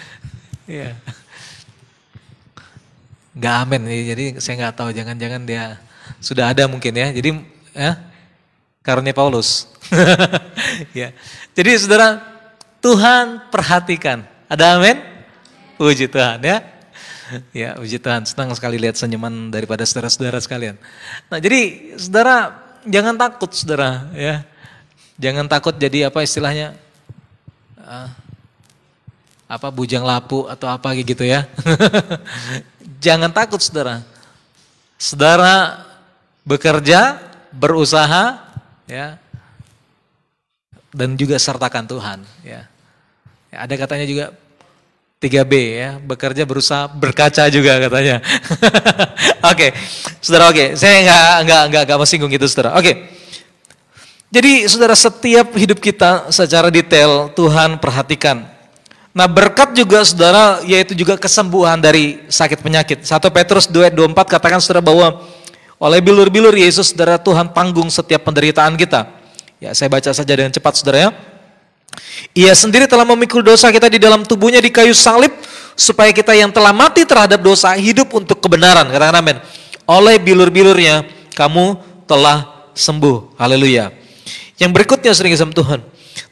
ya. 0.66 0.98
Gak 3.34 3.56
amin, 3.66 3.82
jadi 3.90 4.38
saya 4.38 4.54
nggak 4.62 4.76
tahu 4.78 4.94
jangan-jangan 4.94 5.42
dia 5.42 5.82
sudah 6.22 6.54
ada 6.54 6.70
mungkin 6.70 6.94
ya. 6.94 7.10
Jadi 7.10 7.30
ya 7.74 7.98
karunia 8.82 9.10
Paulus. 9.16 9.66
ya. 11.00 11.10
Jadi 11.56 11.70
saudara, 11.78 12.22
Tuhan 12.78 13.50
perhatikan. 13.50 14.22
Ada 14.46 14.78
amin? 14.78 15.02
Puji 15.74 16.06
Tuhan 16.06 16.38
ya. 16.44 16.73
Ya, 17.56 17.76
puji 17.78 17.96
Tuhan. 17.96 18.28
Senang 18.28 18.52
sekali 18.52 18.76
lihat 18.76 19.00
senyuman 19.00 19.48
daripada 19.48 19.82
saudara-saudara 19.86 20.38
sekalian. 20.42 20.76
Nah, 21.32 21.38
jadi 21.40 21.92
saudara 21.96 22.52
jangan 22.84 23.14
takut 23.16 23.50
saudara 23.52 24.08
ya. 24.12 24.44
Jangan 25.16 25.46
takut 25.46 25.74
jadi 25.78 26.10
apa 26.10 26.20
istilahnya? 26.26 26.74
Uh, 27.78 28.08
apa 29.48 29.68
bujang 29.70 30.02
lapu 30.02 30.44
atau 30.50 30.68
apa 30.68 30.92
gitu 30.98 31.24
ya. 31.24 31.46
jangan 33.04 33.30
takut 33.32 33.62
saudara. 33.62 34.04
Saudara 35.00 35.84
bekerja, 36.44 37.20
berusaha, 37.52 38.44
ya 38.84 39.16
dan 40.94 41.18
juga 41.18 41.36
sertakan 41.40 41.84
Tuhan 41.90 42.18
ya 42.46 42.70
ada 43.50 43.74
katanya 43.74 44.06
juga 44.06 44.24
3B 45.24 45.54
ya 45.80 45.90
bekerja 45.96 46.44
berusaha 46.44 46.84
berkaca 46.92 47.48
juga 47.48 47.80
katanya 47.80 48.20
oke 49.50 49.56
okay. 49.56 49.70
saudara 50.20 50.52
oke 50.52 50.56
okay. 50.60 50.68
saya 50.76 51.00
nggak 51.00 51.24
nggak 51.48 51.62
nggak 51.72 51.82
nggak 51.88 51.96
mau 51.96 52.04
singgung 52.04 52.28
itu 52.28 52.44
saudara 52.44 52.76
oke 52.76 52.84
okay. 52.84 52.94
jadi 54.28 54.68
saudara 54.68 54.92
setiap 54.92 55.48
hidup 55.56 55.80
kita 55.80 56.28
secara 56.28 56.68
detail 56.68 57.32
Tuhan 57.32 57.80
perhatikan 57.80 58.54
Nah 59.14 59.30
berkat 59.30 59.78
juga 59.78 60.02
saudara 60.02 60.58
yaitu 60.66 60.90
juga 60.90 61.14
kesembuhan 61.14 61.78
dari 61.78 62.26
sakit 62.26 62.58
penyakit. 62.58 63.06
1 63.06 63.14
Petrus 63.30 63.70
2 63.70 63.94
24 63.94 64.10
katakan 64.26 64.58
saudara 64.58 64.82
bahwa 64.82 65.22
oleh 65.78 66.02
bilur-bilur 66.02 66.50
Yesus 66.50 66.90
saudara 66.90 67.14
Tuhan 67.14 67.46
tanggung 67.54 67.86
setiap 67.94 68.26
penderitaan 68.26 68.74
kita. 68.74 69.06
Ya, 69.62 69.70
saya 69.70 69.86
baca 69.86 70.10
saja 70.10 70.32
dengan 70.34 70.50
cepat 70.50 70.82
saudara 70.82 70.98
ya. 70.98 71.10
Ia 72.34 72.52
sendiri 72.54 72.90
telah 72.90 73.06
memikul 73.06 73.44
dosa 73.44 73.70
kita 73.70 73.86
di 73.86 73.98
dalam 74.02 74.26
tubuhnya 74.26 74.58
di 74.58 74.70
kayu 74.70 74.94
salib 74.94 75.30
supaya 75.74 76.10
kita 76.14 76.34
yang 76.34 76.50
telah 76.50 76.70
mati 76.74 77.02
terhadap 77.06 77.42
dosa 77.42 77.74
hidup 77.74 78.14
untuk 78.14 78.38
kebenaran. 78.42 78.86
Katakan 78.90 79.16
amin. 79.18 79.36
Oleh 79.84 80.16
bilur-bilurnya 80.18 81.04
kamu 81.36 81.78
telah 82.08 82.68
sembuh. 82.74 83.38
Haleluya. 83.38 83.94
Yang 84.58 84.70
berikutnya 84.70 85.12
sering 85.14 85.34
sama 85.34 85.54
Tuhan. 85.54 85.80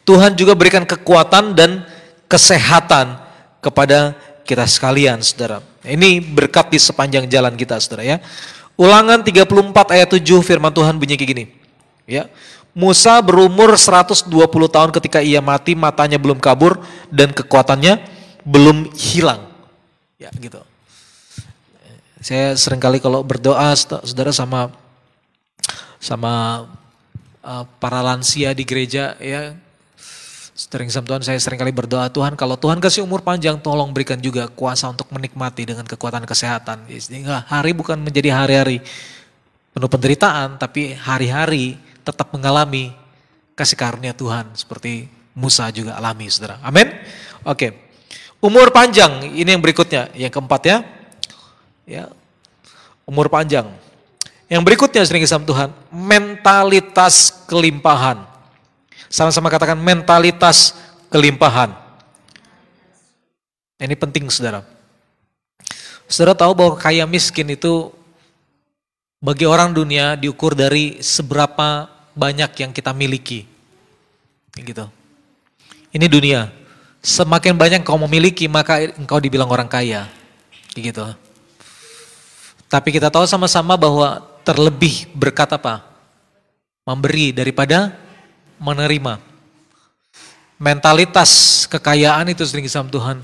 Tuhan 0.02 0.34
juga 0.34 0.54
berikan 0.54 0.82
kekuatan 0.82 1.54
dan 1.54 1.86
kesehatan 2.26 3.18
kepada 3.62 4.14
kita 4.42 4.66
sekalian, 4.66 5.22
saudara. 5.22 5.62
Ini 5.86 6.22
berkat 6.22 6.70
di 6.74 6.78
sepanjang 6.78 7.30
jalan 7.30 7.54
kita, 7.54 7.78
saudara 7.78 8.02
ya. 8.02 8.16
Ulangan 8.74 9.22
34 9.22 9.94
ayat 9.94 10.08
7 10.10 10.22
firman 10.42 10.74
Tuhan 10.74 10.98
bunyi 10.98 11.14
kayak 11.14 11.30
gini. 11.30 11.44
Ya. 12.08 12.26
Musa 12.72 13.20
berumur 13.20 13.76
120 13.76 14.32
tahun 14.48 14.90
ketika 14.96 15.20
ia 15.20 15.44
mati, 15.44 15.76
matanya 15.76 16.16
belum 16.16 16.40
kabur 16.40 16.80
dan 17.12 17.28
kekuatannya 17.28 18.00
belum 18.48 18.96
hilang. 18.96 19.44
Ya, 20.16 20.32
gitu. 20.32 20.64
Saya 22.22 22.56
sering 22.56 22.80
kali 22.80 23.02
kalau 23.02 23.20
berdoa 23.20 23.74
Saudara 23.76 24.32
sama 24.32 24.72
sama 25.98 26.64
uh, 27.42 27.64
para 27.82 28.00
lansia 28.00 28.54
di 28.54 28.62
gereja 28.62 29.18
ya 29.18 29.54
sering 30.52 30.90
sama 30.90 31.08
Tuhan 31.10 31.22
saya 31.26 31.38
sering 31.42 31.58
kali 31.58 31.74
berdoa 31.74 32.06
Tuhan 32.12 32.38
kalau 32.38 32.54
Tuhan 32.54 32.78
kasih 32.78 33.02
umur 33.02 33.26
panjang 33.26 33.58
tolong 33.58 33.90
berikan 33.90 34.20
juga 34.20 34.46
kuasa 34.46 34.86
untuk 34.86 35.10
menikmati 35.10 35.66
dengan 35.66 35.82
kekuatan 35.82 36.22
kesehatan. 36.22 36.86
Sehingga 36.88 37.42
hari 37.50 37.74
bukan 37.74 37.98
menjadi 37.98 38.30
hari-hari 38.32 38.78
penuh 39.74 39.90
penderitaan 39.90 40.62
tapi 40.62 40.94
hari-hari 40.94 41.74
tetap 42.02 42.30
mengalami 42.34 42.94
kasih 43.54 43.78
karunia 43.78 44.14
Tuhan 44.14 44.50
seperti 44.58 45.06
Musa 45.32 45.70
juga 45.72 45.96
alami 45.96 46.28
saudara. 46.28 46.60
Amin. 46.60 46.92
Oke. 47.46 47.90
Umur 48.42 48.74
panjang 48.74 49.22
ini 49.32 49.54
yang 49.54 49.62
berikutnya, 49.62 50.10
yang 50.18 50.32
keempat 50.34 50.62
ya. 50.66 50.76
Ya. 51.86 52.04
Umur 53.06 53.30
panjang. 53.30 53.70
Yang 54.50 54.62
berikutnya 54.66 55.02
sering 55.06 55.24
sama 55.24 55.46
Tuhan, 55.46 55.70
mentalitas 55.88 57.32
kelimpahan. 57.46 58.20
Sama-sama 59.06 59.48
katakan 59.48 59.78
mentalitas 59.78 60.76
kelimpahan. 61.08 61.72
Ini 63.80 63.94
penting 63.96 64.28
saudara. 64.28 64.66
Saudara 66.10 66.36
tahu 66.36 66.52
bahwa 66.52 66.74
kaya 66.76 67.08
miskin 67.08 67.48
itu 67.56 67.94
bagi 69.22 69.46
orang 69.46 69.70
dunia 69.70 70.18
diukur 70.18 70.58
dari 70.58 70.98
seberapa 70.98 71.86
banyak 72.18 72.50
yang 72.58 72.74
kita 72.74 72.90
miliki. 72.90 73.46
Gitu. 74.58 74.84
Ini 75.94 76.06
dunia. 76.10 76.50
Semakin 76.98 77.54
banyak 77.54 77.86
kau 77.86 77.96
memiliki 78.02 78.50
maka 78.50 78.82
engkau 78.98 79.22
dibilang 79.22 79.46
orang 79.46 79.70
kaya. 79.70 80.10
Gitu. 80.74 81.06
Tapi 82.66 82.88
kita 82.90 83.14
tahu 83.14 83.22
sama-sama 83.30 83.78
bahwa 83.78 84.26
terlebih 84.42 85.06
berkat 85.14 85.54
apa? 85.54 85.86
Memberi 86.82 87.30
daripada 87.30 87.94
menerima. 88.58 89.22
Mentalitas 90.58 91.62
kekayaan 91.70 92.30
itu 92.34 92.42
sering 92.46 92.66
sama 92.70 92.90
Tuhan 92.90 93.18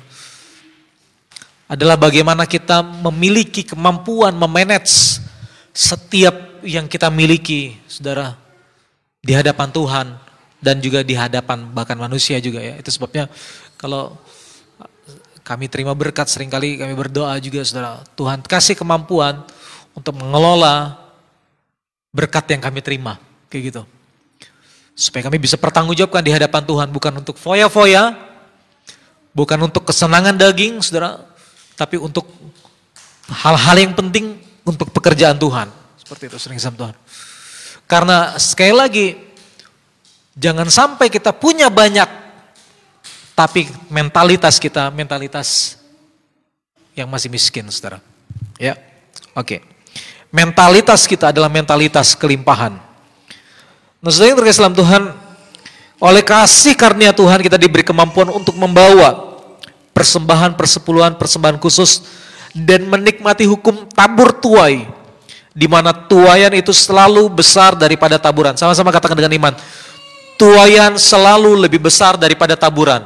adalah 1.70 1.94
bagaimana 1.94 2.48
kita 2.48 2.82
memiliki 2.82 3.62
kemampuan 3.62 4.34
memanage 4.34 5.07
setiap 5.78 6.34
yang 6.66 6.90
kita 6.90 7.06
miliki, 7.06 7.78
saudara, 7.86 8.34
di 9.22 9.30
hadapan 9.30 9.70
Tuhan 9.70 10.06
dan 10.58 10.82
juga 10.82 11.06
di 11.06 11.14
hadapan 11.14 11.70
bahkan 11.70 11.94
manusia 11.94 12.42
juga 12.42 12.58
ya. 12.58 12.74
Itu 12.82 12.90
sebabnya 12.90 13.30
kalau 13.78 14.18
kami 15.46 15.70
terima 15.70 15.94
berkat 15.94 16.26
sering 16.26 16.50
kali 16.50 16.82
kami 16.82 16.98
berdoa 16.98 17.38
juga 17.38 17.62
saudara, 17.62 18.02
Tuhan 18.18 18.42
kasih 18.42 18.74
kemampuan 18.74 19.46
untuk 19.94 20.18
mengelola 20.18 20.98
berkat 22.10 22.50
yang 22.50 22.58
kami 22.58 22.82
terima, 22.82 23.22
kayak 23.46 23.62
gitu. 23.70 23.82
Supaya 24.98 25.30
kami 25.30 25.38
bisa 25.38 25.54
pertanggungjawabkan 25.54 26.26
di 26.26 26.34
hadapan 26.34 26.66
Tuhan, 26.66 26.90
bukan 26.90 27.22
untuk 27.22 27.38
foya-foya, 27.38 28.18
bukan 29.30 29.70
untuk 29.70 29.86
kesenangan 29.86 30.34
daging, 30.34 30.82
saudara, 30.82 31.22
tapi 31.78 32.02
untuk 32.02 32.26
hal-hal 33.30 33.78
yang 33.78 33.94
penting 33.94 34.47
untuk 34.68 34.92
pekerjaan 34.92 35.40
Tuhan. 35.40 35.72
Seperti 35.96 36.28
itu 36.28 36.36
sering 36.36 36.60
sama 36.60 36.76
Tuhan. 36.76 36.94
Karena 37.88 38.36
sekali 38.36 38.76
lagi, 38.76 39.06
Jangan 40.38 40.70
sampai 40.70 41.10
kita 41.10 41.34
punya 41.34 41.66
banyak, 41.66 42.06
tapi 43.34 43.66
mentalitas 43.90 44.62
kita 44.62 44.86
mentalitas 44.94 45.74
yang 46.94 47.10
masih 47.10 47.26
miskin, 47.26 47.66
saudara. 47.74 47.98
Ya, 48.54 48.78
oke. 49.34 49.58
Mentalitas 50.30 51.10
kita 51.10 51.34
adalah 51.34 51.50
mentalitas 51.50 52.14
kelimpahan. 52.14 52.78
Nah, 53.98 54.10
saudara 54.14 54.46
yang 54.46 54.54
dalam 54.54 54.74
Tuhan, 54.78 55.02
oleh 55.98 56.22
kasih 56.22 56.78
karunia 56.78 57.10
Tuhan 57.10 57.42
kita 57.42 57.58
diberi 57.58 57.82
kemampuan 57.82 58.30
untuk 58.30 58.54
membawa 58.54 59.42
persembahan 59.90 60.54
persepuluhan, 60.54 61.18
persembahan 61.18 61.58
khusus 61.58 62.06
dan 62.64 62.88
menikmati 62.88 63.46
hukum 63.46 63.86
tabur 63.92 64.34
tuai 64.34 64.98
di 65.58 65.66
mana 65.66 65.90
tuayan 65.90 66.54
itu 66.54 66.70
selalu 66.70 67.26
besar 67.26 67.74
daripada 67.74 68.14
taburan. 68.14 68.54
Sama-sama 68.54 68.94
katakan 68.94 69.18
dengan 69.18 69.34
iman. 69.34 69.54
Tuayan 70.38 70.94
selalu 70.94 71.66
lebih 71.66 71.82
besar 71.82 72.14
daripada 72.14 72.54
taburan. 72.54 73.02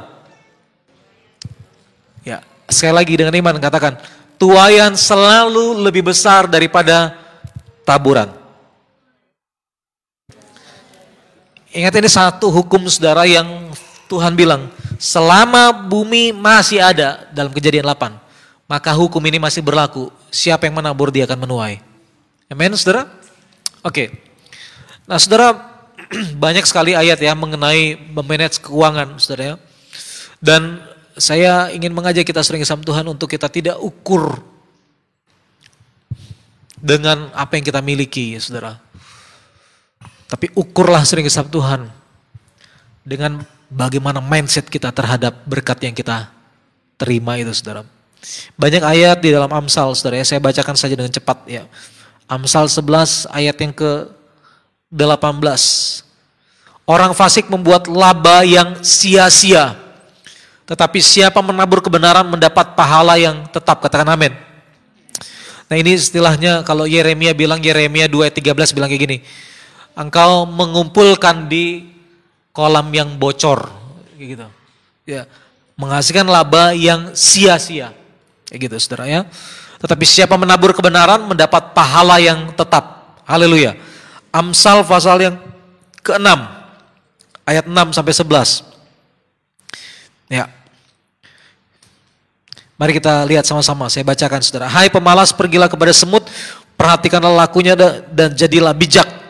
Ya, 2.21 2.45
sekali 2.69 2.93
lagi 2.93 3.13
dengan 3.17 3.33
iman 3.33 3.57
katakan, 3.57 3.97
tuayan 4.37 4.93
selalu 4.93 5.81
lebih 5.81 6.13
besar 6.13 6.45
daripada 6.45 7.17
taburan. 7.81 8.29
Ingat 11.73 11.93
ini 11.97 12.05
satu 12.05 12.53
hukum 12.53 12.85
saudara 12.85 13.25
yang 13.25 13.73
Tuhan 14.05 14.37
bilang, 14.37 14.69
selama 15.01 15.73
bumi 15.73 16.29
masih 16.29 16.77
ada 16.77 17.25
dalam 17.33 17.49
kejadian 17.49 17.89
8, 17.89 18.22
maka 18.67 18.95
hukum 18.95 19.19
ini 19.27 19.37
masih 19.39 19.59
berlaku. 19.59 20.09
Siapa 20.31 20.65
yang 20.67 20.79
menabur 20.79 21.11
dia 21.11 21.27
akan 21.27 21.43
menuai. 21.43 21.83
Amin 22.47 22.73
saudara? 22.79 23.09
Oke. 23.83 24.13
Nah 25.03 25.19
saudara, 25.19 25.53
banyak 26.43 26.63
sekali 26.63 26.95
ayat 26.95 27.19
ya 27.19 27.35
mengenai 27.35 27.99
memanage 28.13 28.63
keuangan 28.63 29.19
saudara 29.19 29.43
ya. 29.43 29.55
Dan 30.43 30.79
saya 31.15 31.69
ingin 31.71 31.93
mengajak 31.93 32.25
kita 32.25 32.41
sering 32.41 32.65
sama 32.65 32.81
Tuhan 32.83 33.05
untuk 33.05 33.29
kita 33.29 33.47
tidak 33.47 33.77
ukur 33.79 34.41
dengan 36.83 37.31
apa 37.31 37.55
yang 37.55 37.63
kita 37.63 37.79
miliki 37.79 38.35
ya 38.35 38.39
saudara. 38.43 38.75
Tapi 40.27 40.49
ukurlah 40.57 41.05
sering 41.05 41.23
kesab 41.23 41.47
Tuhan 41.53 41.87
dengan 43.05 43.45
bagaimana 43.69 44.19
mindset 44.19 44.65
kita 44.67 44.89
terhadap 44.89 45.45
berkat 45.45 45.77
yang 45.85 45.95
kita 45.95 46.33
terima 46.97 47.37
itu 47.37 47.53
saudara. 47.53 47.85
Banyak 48.55 48.83
ayat 48.83 49.17
di 49.19 49.35
dalam 49.35 49.51
Amsal 49.51 49.91
saudara 49.93 50.19
ya, 50.19 50.25
saya 50.25 50.39
bacakan 50.39 50.75
saja 50.79 50.95
dengan 50.95 51.11
cepat 51.11 51.43
ya. 51.47 51.63
Amsal 52.27 52.71
11 52.71 53.27
ayat 53.29 53.55
yang 53.59 53.73
ke 53.75 53.91
18. 54.91 55.43
Orang 56.83 57.11
fasik 57.15 57.47
membuat 57.47 57.87
laba 57.87 58.43
yang 58.43 58.83
sia-sia. 58.83 59.75
Tetapi 60.63 60.99
siapa 61.03 61.43
menabur 61.43 61.83
kebenaran 61.83 62.27
mendapat 62.27 62.75
pahala 62.75 63.19
yang 63.19 63.47
tetap. 63.51 63.83
Katakan 63.83 64.07
amin. 64.15 64.31
Nah 65.67 65.75
ini 65.79 65.95
istilahnya 65.95 66.63
kalau 66.63 66.87
Yeremia 66.87 67.35
bilang, 67.35 67.59
Yeremia 67.59 68.07
2 68.07 68.27
ayat 68.27 68.35
13 68.35 68.75
bilang 68.75 68.89
kayak 68.91 69.03
gini 69.03 69.17
engkau 69.97 70.49
mengumpulkan 70.49 71.45
di 71.49 71.93
kolam 72.53 72.89
yang 72.93 73.17
bocor 73.17 73.69
gitu. 74.17 74.45
Ya, 75.03 75.27
menghasilkan 75.75 76.25
laba 76.29 76.71
yang 76.71 77.11
sia-sia. 77.17 77.91
Kayak 78.53 78.69
gitu 78.69 78.75
Saudara 78.77 79.09
ya. 79.09 79.25
Tetapi 79.81 80.05
siapa 80.05 80.37
menabur 80.37 80.77
kebenaran 80.77 81.25
mendapat 81.25 81.73
pahala 81.73 82.21
yang 82.21 82.53
tetap. 82.53 83.17
Haleluya. 83.25 83.73
Amsal 84.29 84.85
pasal 84.85 85.17
yang 85.25 85.35
ke-6 86.05 86.29
ayat 87.49 87.65
6 87.65 87.97
sampai 87.97 88.13
11. 88.13 88.61
Ya. 90.29 90.45
Mari 92.77 92.93
kita 92.93 93.25
lihat 93.25 93.49
sama-sama. 93.49 93.89
Saya 93.89 94.05
bacakan 94.05 94.45
Saudara. 94.45 94.69
Hai 94.69 94.93
pemalas 94.93 95.33
pergilah 95.33 95.65
kepada 95.65 95.89
semut, 95.89 96.21
perhatikanlah 96.77 97.33
lakunya 97.33 97.73
dan 98.13 98.37
jadilah 98.37 98.77
bijak 98.77 99.23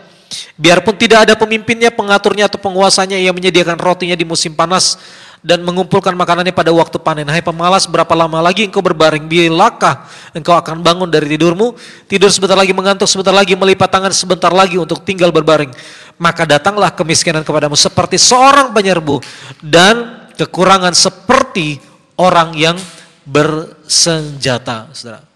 Biarpun 0.53 0.97
tidak 0.97 1.29
ada 1.29 1.33
pemimpinnya, 1.37 1.89
pengaturnya 1.89 2.45
atau 2.49 2.61
penguasanya 2.61 3.17
yang 3.17 3.33
menyediakan 3.33 3.77
rotinya 3.77 4.17
di 4.17 4.25
musim 4.25 4.53
panas 4.53 4.97
dan 5.43 5.59
mengumpulkan 5.59 6.15
makanannya 6.15 6.55
pada 6.55 6.71
waktu 6.71 6.95
panen. 7.03 7.27
Hai 7.27 7.43
pemalas, 7.43 7.83
berapa 7.83 8.15
lama 8.15 8.39
lagi 8.39 8.63
engkau 8.63 8.79
berbaring? 8.79 9.27
Bilakah 9.27 10.07
engkau 10.31 10.55
akan 10.55 10.79
bangun 10.79 11.11
dari 11.11 11.35
tidurmu? 11.35 11.75
Tidur 12.07 12.31
sebentar 12.31 12.55
lagi 12.55 12.71
mengantuk, 12.71 13.05
sebentar 13.11 13.35
lagi 13.35 13.53
melipat 13.53 13.91
tangan, 13.91 14.15
sebentar 14.15 14.49
lagi 14.55 14.79
untuk 14.79 15.03
tinggal 15.03 15.35
berbaring. 15.35 15.69
Maka 16.15 16.47
datanglah 16.47 16.95
kemiskinan 16.95 17.43
kepadamu 17.43 17.75
seperti 17.75 18.15
seorang 18.15 18.71
penyerbu 18.71 19.19
dan 19.59 20.25
kekurangan 20.39 20.95
seperti 20.95 21.83
orang 22.15 22.55
yang 22.55 22.79
bersenjata. 23.27 24.95
Saudara. 24.95 25.27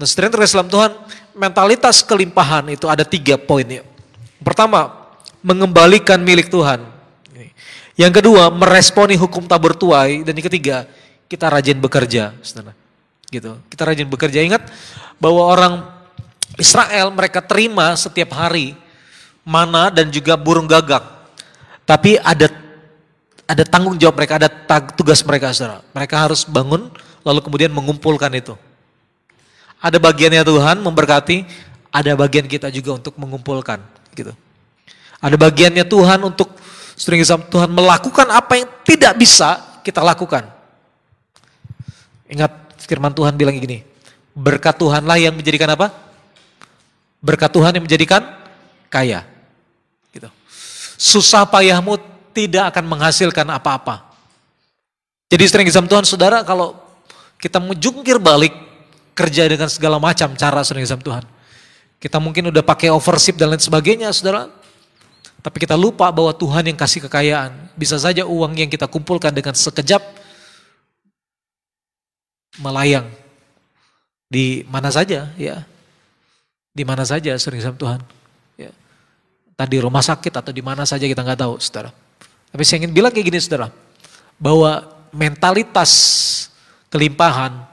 Nah, 0.00 0.06
saudara 0.08 0.48
yang 0.48 0.72
Tuhan, 0.72 0.92
mentalitas 1.36 2.00
kelimpahan 2.00 2.72
itu 2.72 2.88
ada 2.88 3.04
tiga 3.04 3.36
poin 3.36 3.68
ya. 3.68 3.84
Pertama, 4.40 4.88
mengembalikan 5.44 6.16
milik 6.24 6.48
Tuhan. 6.48 6.93
Yang 7.94 8.22
kedua, 8.22 8.50
meresponi 8.50 9.14
hukum 9.14 9.46
tabur 9.46 9.78
tuai. 9.78 10.26
Dan 10.26 10.34
yang 10.34 10.46
ketiga, 10.50 10.86
kita 11.30 11.46
rajin 11.46 11.78
bekerja. 11.78 12.34
Gitu. 13.30 13.52
Kita 13.70 13.82
rajin 13.86 14.08
bekerja. 14.10 14.42
Ingat 14.42 14.66
bahwa 15.22 15.42
orang 15.46 15.74
Israel 16.58 17.10
mereka 17.14 17.42
terima 17.42 17.94
setiap 17.94 18.34
hari 18.34 18.74
mana 19.46 19.90
dan 19.90 20.10
juga 20.10 20.34
burung 20.34 20.66
gagak. 20.66 21.02
Tapi 21.84 22.16
ada 22.18 22.48
ada 23.44 23.64
tanggung 23.68 23.94
jawab 24.00 24.16
mereka, 24.16 24.40
ada 24.40 24.48
tugas 24.96 25.20
mereka, 25.20 25.52
saudara. 25.52 25.84
Mereka 25.92 26.16
harus 26.16 26.48
bangun, 26.48 26.88
lalu 27.20 27.40
kemudian 27.44 27.70
mengumpulkan 27.70 28.32
itu. 28.32 28.56
Ada 29.84 30.00
bagiannya 30.00 30.40
Tuhan 30.40 30.80
memberkati, 30.80 31.44
ada 31.92 32.10
bagian 32.16 32.48
kita 32.48 32.72
juga 32.72 32.96
untuk 32.96 33.14
mengumpulkan 33.20 33.84
gitu. 34.16 34.32
Ada 35.20 35.36
bagiannya 35.36 35.84
Tuhan 35.84 36.24
untuk 36.24 36.56
sering 36.94 37.22
Tuhan 37.26 37.70
melakukan 37.70 38.26
apa 38.30 38.58
yang 38.58 38.68
tidak 38.86 39.18
bisa 39.18 39.58
kita 39.82 40.00
lakukan. 40.00 40.46
Ingat 42.30 42.80
firman 42.82 43.12
Tuhan 43.12 43.36
bilang 43.36 43.54
gini, 43.58 43.84
berkat 44.32 44.78
Tuhanlah 44.80 45.20
yang 45.20 45.34
menjadikan 45.36 45.68
apa? 45.74 45.92
Berkat 47.20 47.50
Tuhan 47.52 47.76
yang 47.76 47.84
menjadikan 47.84 48.22
kaya. 48.88 49.26
Gitu. 50.14 50.30
Susah 50.96 51.44
payahmu 51.44 51.98
tidak 52.34 52.74
akan 52.74 52.84
menghasilkan 52.86 53.46
apa-apa. 53.52 54.14
Jadi 55.30 55.44
sering 55.50 55.66
kisah 55.66 55.82
Tuhan, 55.82 56.04
saudara 56.06 56.46
kalau 56.46 56.78
kita 57.38 57.58
menjungkir 57.58 58.22
balik 58.22 58.54
kerja 59.14 59.46
dengan 59.46 59.70
segala 59.70 59.98
macam 59.98 60.34
cara 60.34 60.60
sering 60.62 60.86
kisah 60.86 61.00
Tuhan. 61.00 61.24
Kita 61.98 62.20
mungkin 62.20 62.52
udah 62.52 62.60
pakai 62.60 62.92
overship 62.92 63.40
dan 63.40 63.54
lain 63.54 63.62
sebagainya, 63.62 64.12
saudara. 64.12 64.50
Tapi 65.44 65.56
kita 65.60 65.76
lupa 65.76 66.08
bahwa 66.08 66.32
Tuhan 66.32 66.64
yang 66.72 66.78
kasih 66.80 67.04
kekayaan. 67.04 67.76
Bisa 67.76 68.00
saja 68.00 68.24
uang 68.24 68.56
yang 68.56 68.72
kita 68.72 68.88
kumpulkan 68.88 69.28
dengan 69.28 69.52
sekejap 69.52 70.00
melayang 72.64 73.04
di 74.24 74.64
mana 74.72 74.88
saja, 74.88 75.28
ya. 75.36 75.68
Di 76.72 76.82
mana 76.82 77.04
saja 77.04 77.36
sering 77.36 77.60
sama 77.60 77.76
Tuhan. 77.76 78.00
Ya. 78.56 78.72
Tadi 79.52 79.76
rumah 79.84 80.00
sakit 80.00 80.32
atau 80.32 80.48
di 80.48 80.64
mana 80.64 80.88
saja 80.88 81.04
kita 81.04 81.20
nggak 81.20 81.44
tahu, 81.44 81.60
saudara. 81.60 81.92
Tapi 82.48 82.62
saya 82.64 82.80
ingin 82.80 82.96
bilang 82.96 83.12
kayak 83.12 83.28
gini, 83.28 83.38
saudara, 83.38 83.68
bahwa 84.40 84.80
mentalitas 85.12 85.92
kelimpahan 86.88 87.68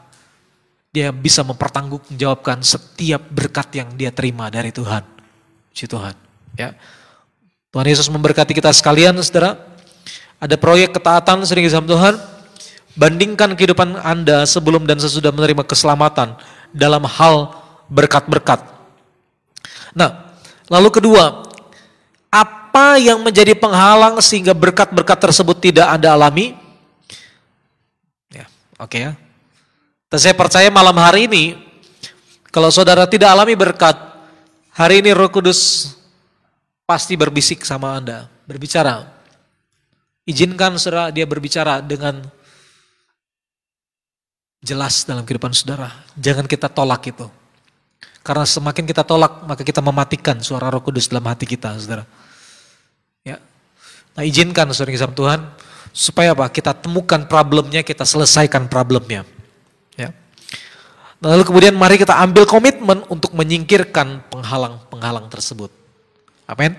dia 0.92 1.16
bisa 1.16 1.40
mempertanggungjawabkan 1.48 2.60
setiap 2.68 3.24
berkat 3.32 3.80
yang 3.80 3.96
dia 3.96 4.12
terima 4.12 4.52
dari 4.52 4.76
Tuhan. 4.76 5.08
Si 5.72 5.88
Tuhan. 5.88 6.14
Ya. 6.60 6.76
Tuhan 7.72 7.88
Yesus 7.88 8.12
memberkati 8.12 8.52
kita 8.52 8.68
sekalian, 8.76 9.16
saudara. 9.24 9.56
Ada 10.44 10.60
proyek 10.60 10.92
ketaatan 10.92 11.40
sering 11.48 11.64
sama 11.72 11.88
Tuhan. 11.88 12.20
Bandingkan 13.00 13.56
kehidupan 13.56 13.96
Anda 14.04 14.44
sebelum 14.44 14.84
dan 14.84 15.00
sesudah 15.00 15.32
menerima 15.32 15.64
keselamatan 15.64 16.36
dalam 16.76 17.08
hal 17.08 17.56
berkat-berkat. 17.88 18.60
Nah, 19.96 20.36
lalu 20.68 20.92
kedua, 20.92 21.48
apa 22.28 23.00
yang 23.00 23.24
menjadi 23.24 23.56
penghalang 23.56 24.20
sehingga 24.20 24.52
berkat-berkat 24.52 25.32
tersebut 25.32 25.56
tidak 25.64 25.88
Anda 25.88 26.12
alami? 26.12 26.52
Ya, 28.28 28.52
oke 28.76 28.92
okay 28.92 29.00
ya. 29.08 29.12
Saya 30.20 30.36
percaya 30.36 30.68
malam 30.68 31.00
hari 31.00 31.32
ini, 31.32 31.56
kalau 32.52 32.68
saudara 32.68 33.08
tidak 33.08 33.32
alami 33.32 33.56
berkat, 33.56 33.96
hari 34.76 35.00
ini 35.00 35.16
roh 35.16 35.32
kudus 35.32 35.96
pasti 36.86 37.16
berbisik 37.16 37.64
sama 37.64 37.98
Anda, 37.98 38.28
berbicara. 38.46 39.08
Izinkan 40.28 40.78
saudara 40.78 41.10
dia 41.10 41.26
berbicara 41.26 41.82
dengan 41.82 42.22
jelas 44.62 45.04
dalam 45.04 45.26
kehidupan 45.26 45.52
saudara. 45.52 45.90
Jangan 46.14 46.46
kita 46.46 46.70
tolak 46.70 47.02
itu. 47.10 47.26
Karena 48.22 48.46
semakin 48.46 48.86
kita 48.86 49.02
tolak, 49.02 49.42
maka 49.50 49.66
kita 49.66 49.82
mematikan 49.82 50.38
suara 50.46 50.70
roh 50.70 50.86
kudus 50.86 51.10
dalam 51.10 51.26
hati 51.26 51.50
kita, 51.50 51.74
saudara. 51.82 52.06
Ya. 53.26 53.42
Nah 54.14 54.22
izinkan 54.22 54.70
saudara 54.70 54.94
kisah 54.94 55.10
Tuhan, 55.10 55.42
supaya 55.90 56.38
apa? 56.38 56.46
Kita 56.54 56.78
temukan 56.78 57.26
problemnya, 57.26 57.82
kita 57.82 58.06
selesaikan 58.06 58.70
problemnya. 58.70 59.26
Ya. 59.98 60.14
Nah, 61.18 61.34
lalu 61.34 61.50
kemudian 61.50 61.74
mari 61.74 61.98
kita 61.98 62.14
ambil 62.22 62.46
komitmen 62.46 63.02
untuk 63.10 63.34
menyingkirkan 63.34 64.30
penghalang-penghalang 64.30 65.26
tersebut. 65.34 65.81
Amin. 66.48 66.78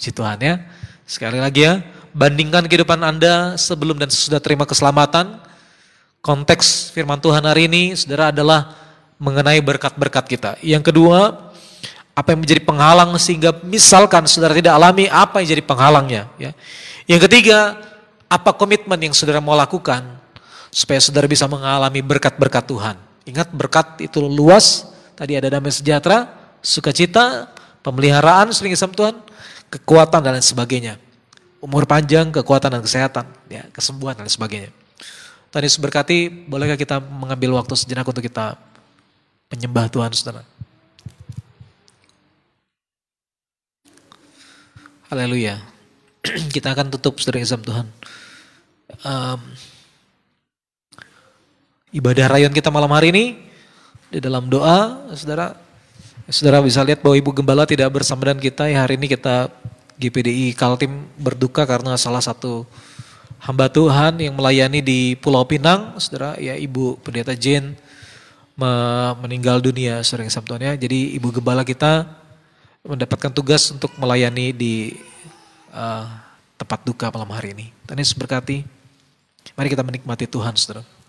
Si 0.00 0.10
Tuhan 0.10 0.40
ya. 0.40 0.60
Sekali 1.04 1.42
lagi 1.42 1.66
ya, 1.66 1.82
bandingkan 2.14 2.70
kehidupan 2.70 3.02
Anda 3.02 3.58
sebelum 3.58 3.98
dan 3.98 4.08
sesudah 4.10 4.38
terima 4.38 4.62
keselamatan. 4.62 5.42
Konteks 6.20 6.92
firman 6.92 7.18
Tuhan 7.18 7.42
hari 7.42 7.66
ini, 7.66 7.96
saudara 7.96 8.30
adalah 8.30 8.76
mengenai 9.18 9.58
berkat-berkat 9.64 10.24
kita. 10.28 10.50
Yang 10.60 10.92
kedua, 10.92 11.50
apa 12.14 12.36
yang 12.36 12.40
menjadi 12.44 12.62
penghalang 12.62 13.10
sehingga 13.16 13.56
misalkan 13.64 14.28
saudara 14.28 14.52
tidak 14.52 14.76
alami 14.76 15.08
apa 15.08 15.40
yang 15.40 15.48
jadi 15.56 15.64
penghalangnya. 15.64 16.22
Ya. 16.36 16.52
Yang 17.08 17.26
ketiga, 17.26 17.80
apa 18.30 18.54
komitmen 18.54 19.00
yang 19.00 19.14
saudara 19.16 19.42
mau 19.42 19.56
lakukan 19.56 20.20
supaya 20.70 21.02
saudara 21.02 21.26
bisa 21.26 21.50
mengalami 21.50 21.98
berkat-berkat 22.04 22.64
Tuhan. 22.68 22.96
Ingat 23.26 23.48
berkat 23.50 23.98
itu 24.04 24.22
luas, 24.22 24.86
tadi 25.18 25.34
ada 25.34 25.50
damai 25.50 25.74
sejahtera, 25.74 26.30
sukacita, 26.62 27.50
pemeliharaan 27.80 28.52
sering 28.52 28.72
Tuhan, 28.96 29.16
kekuatan 29.72 30.20
dan 30.20 30.36
lain 30.36 30.44
sebagainya. 30.44 30.94
Umur 31.60 31.84
panjang, 31.84 32.32
kekuatan 32.32 32.72
dan 32.72 32.82
kesehatan, 32.84 33.24
ya, 33.52 33.68
kesembuhan 33.72 34.16
dan 34.16 34.24
lain 34.24 34.32
sebagainya. 34.32 34.70
Tadi 35.50 35.66
berkati, 35.82 36.18
bolehkah 36.46 36.78
kita 36.78 37.02
mengambil 37.02 37.58
waktu 37.58 37.74
sejenak 37.74 38.06
untuk 38.06 38.22
kita 38.22 38.54
menyembah 39.50 39.90
Tuhan, 39.90 40.14
saudara? 40.14 40.46
Haleluya. 45.10 45.58
kita 46.54 46.70
akan 46.70 46.94
tutup 46.94 47.18
saudara 47.18 47.42
Isam 47.42 47.60
Tuhan. 47.66 47.86
Um, 49.02 49.40
ibadah 51.90 52.30
rayon 52.30 52.54
kita 52.54 52.70
malam 52.70 52.94
hari 52.94 53.10
ini 53.10 53.24
di 54.10 54.22
dalam 54.22 54.46
doa, 54.46 55.10
saudara, 55.18 55.58
saudara 56.28 56.60
bisa 56.60 56.84
lihat 56.84 57.00
bahwa 57.00 57.16
Ibu 57.16 57.30
Gembala 57.32 57.64
tidak 57.64 57.88
bersama 57.88 58.28
dengan 58.28 58.42
kita. 58.42 58.68
Ya, 58.68 58.84
hari 58.84 59.00
ini 59.00 59.08
kita 59.08 59.48
GPDI 59.96 60.52
Kaltim 60.52 61.08
berduka 61.16 61.64
karena 61.64 61.96
salah 61.96 62.20
satu 62.20 62.68
hamba 63.40 63.72
Tuhan 63.72 64.20
yang 64.20 64.36
melayani 64.36 64.84
di 64.84 65.16
Pulau 65.16 65.44
Pinang, 65.48 65.96
saudara, 65.96 66.36
ya 66.36 66.56
Ibu 66.56 67.00
Pendeta 67.00 67.32
Jane 67.32 67.76
meninggal 69.24 69.64
dunia, 69.64 70.04
saudara 70.04 70.28
Isam 70.28 70.44
Tuhan 70.44 70.60
ya. 70.60 70.72
Jadi 70.76 71.16
Ibu 71.16 71.40
Gembala 71.40 71.64
kita 71.64 72.04
mendapatkan 72.84 73.32
tugas 73.32 73.72
untuk 73.72 73.92
melayani 73.96 74.52
di 74.52 74.96
uh, 75.72 76.04
tempat 76.60 76.84
duka 76.84 77.08
malam 77.08 77.32
hari 77.32 77.56
ini. 77.56 77.66
Yesus 77.96 78.16
berkati. 78.16 78.64
Mari 79.56 79.68
kita 79.72 79.84
menikmati 79.84 80.28
Tuhan, 80.28 80.52
saudara. 80.56 80.99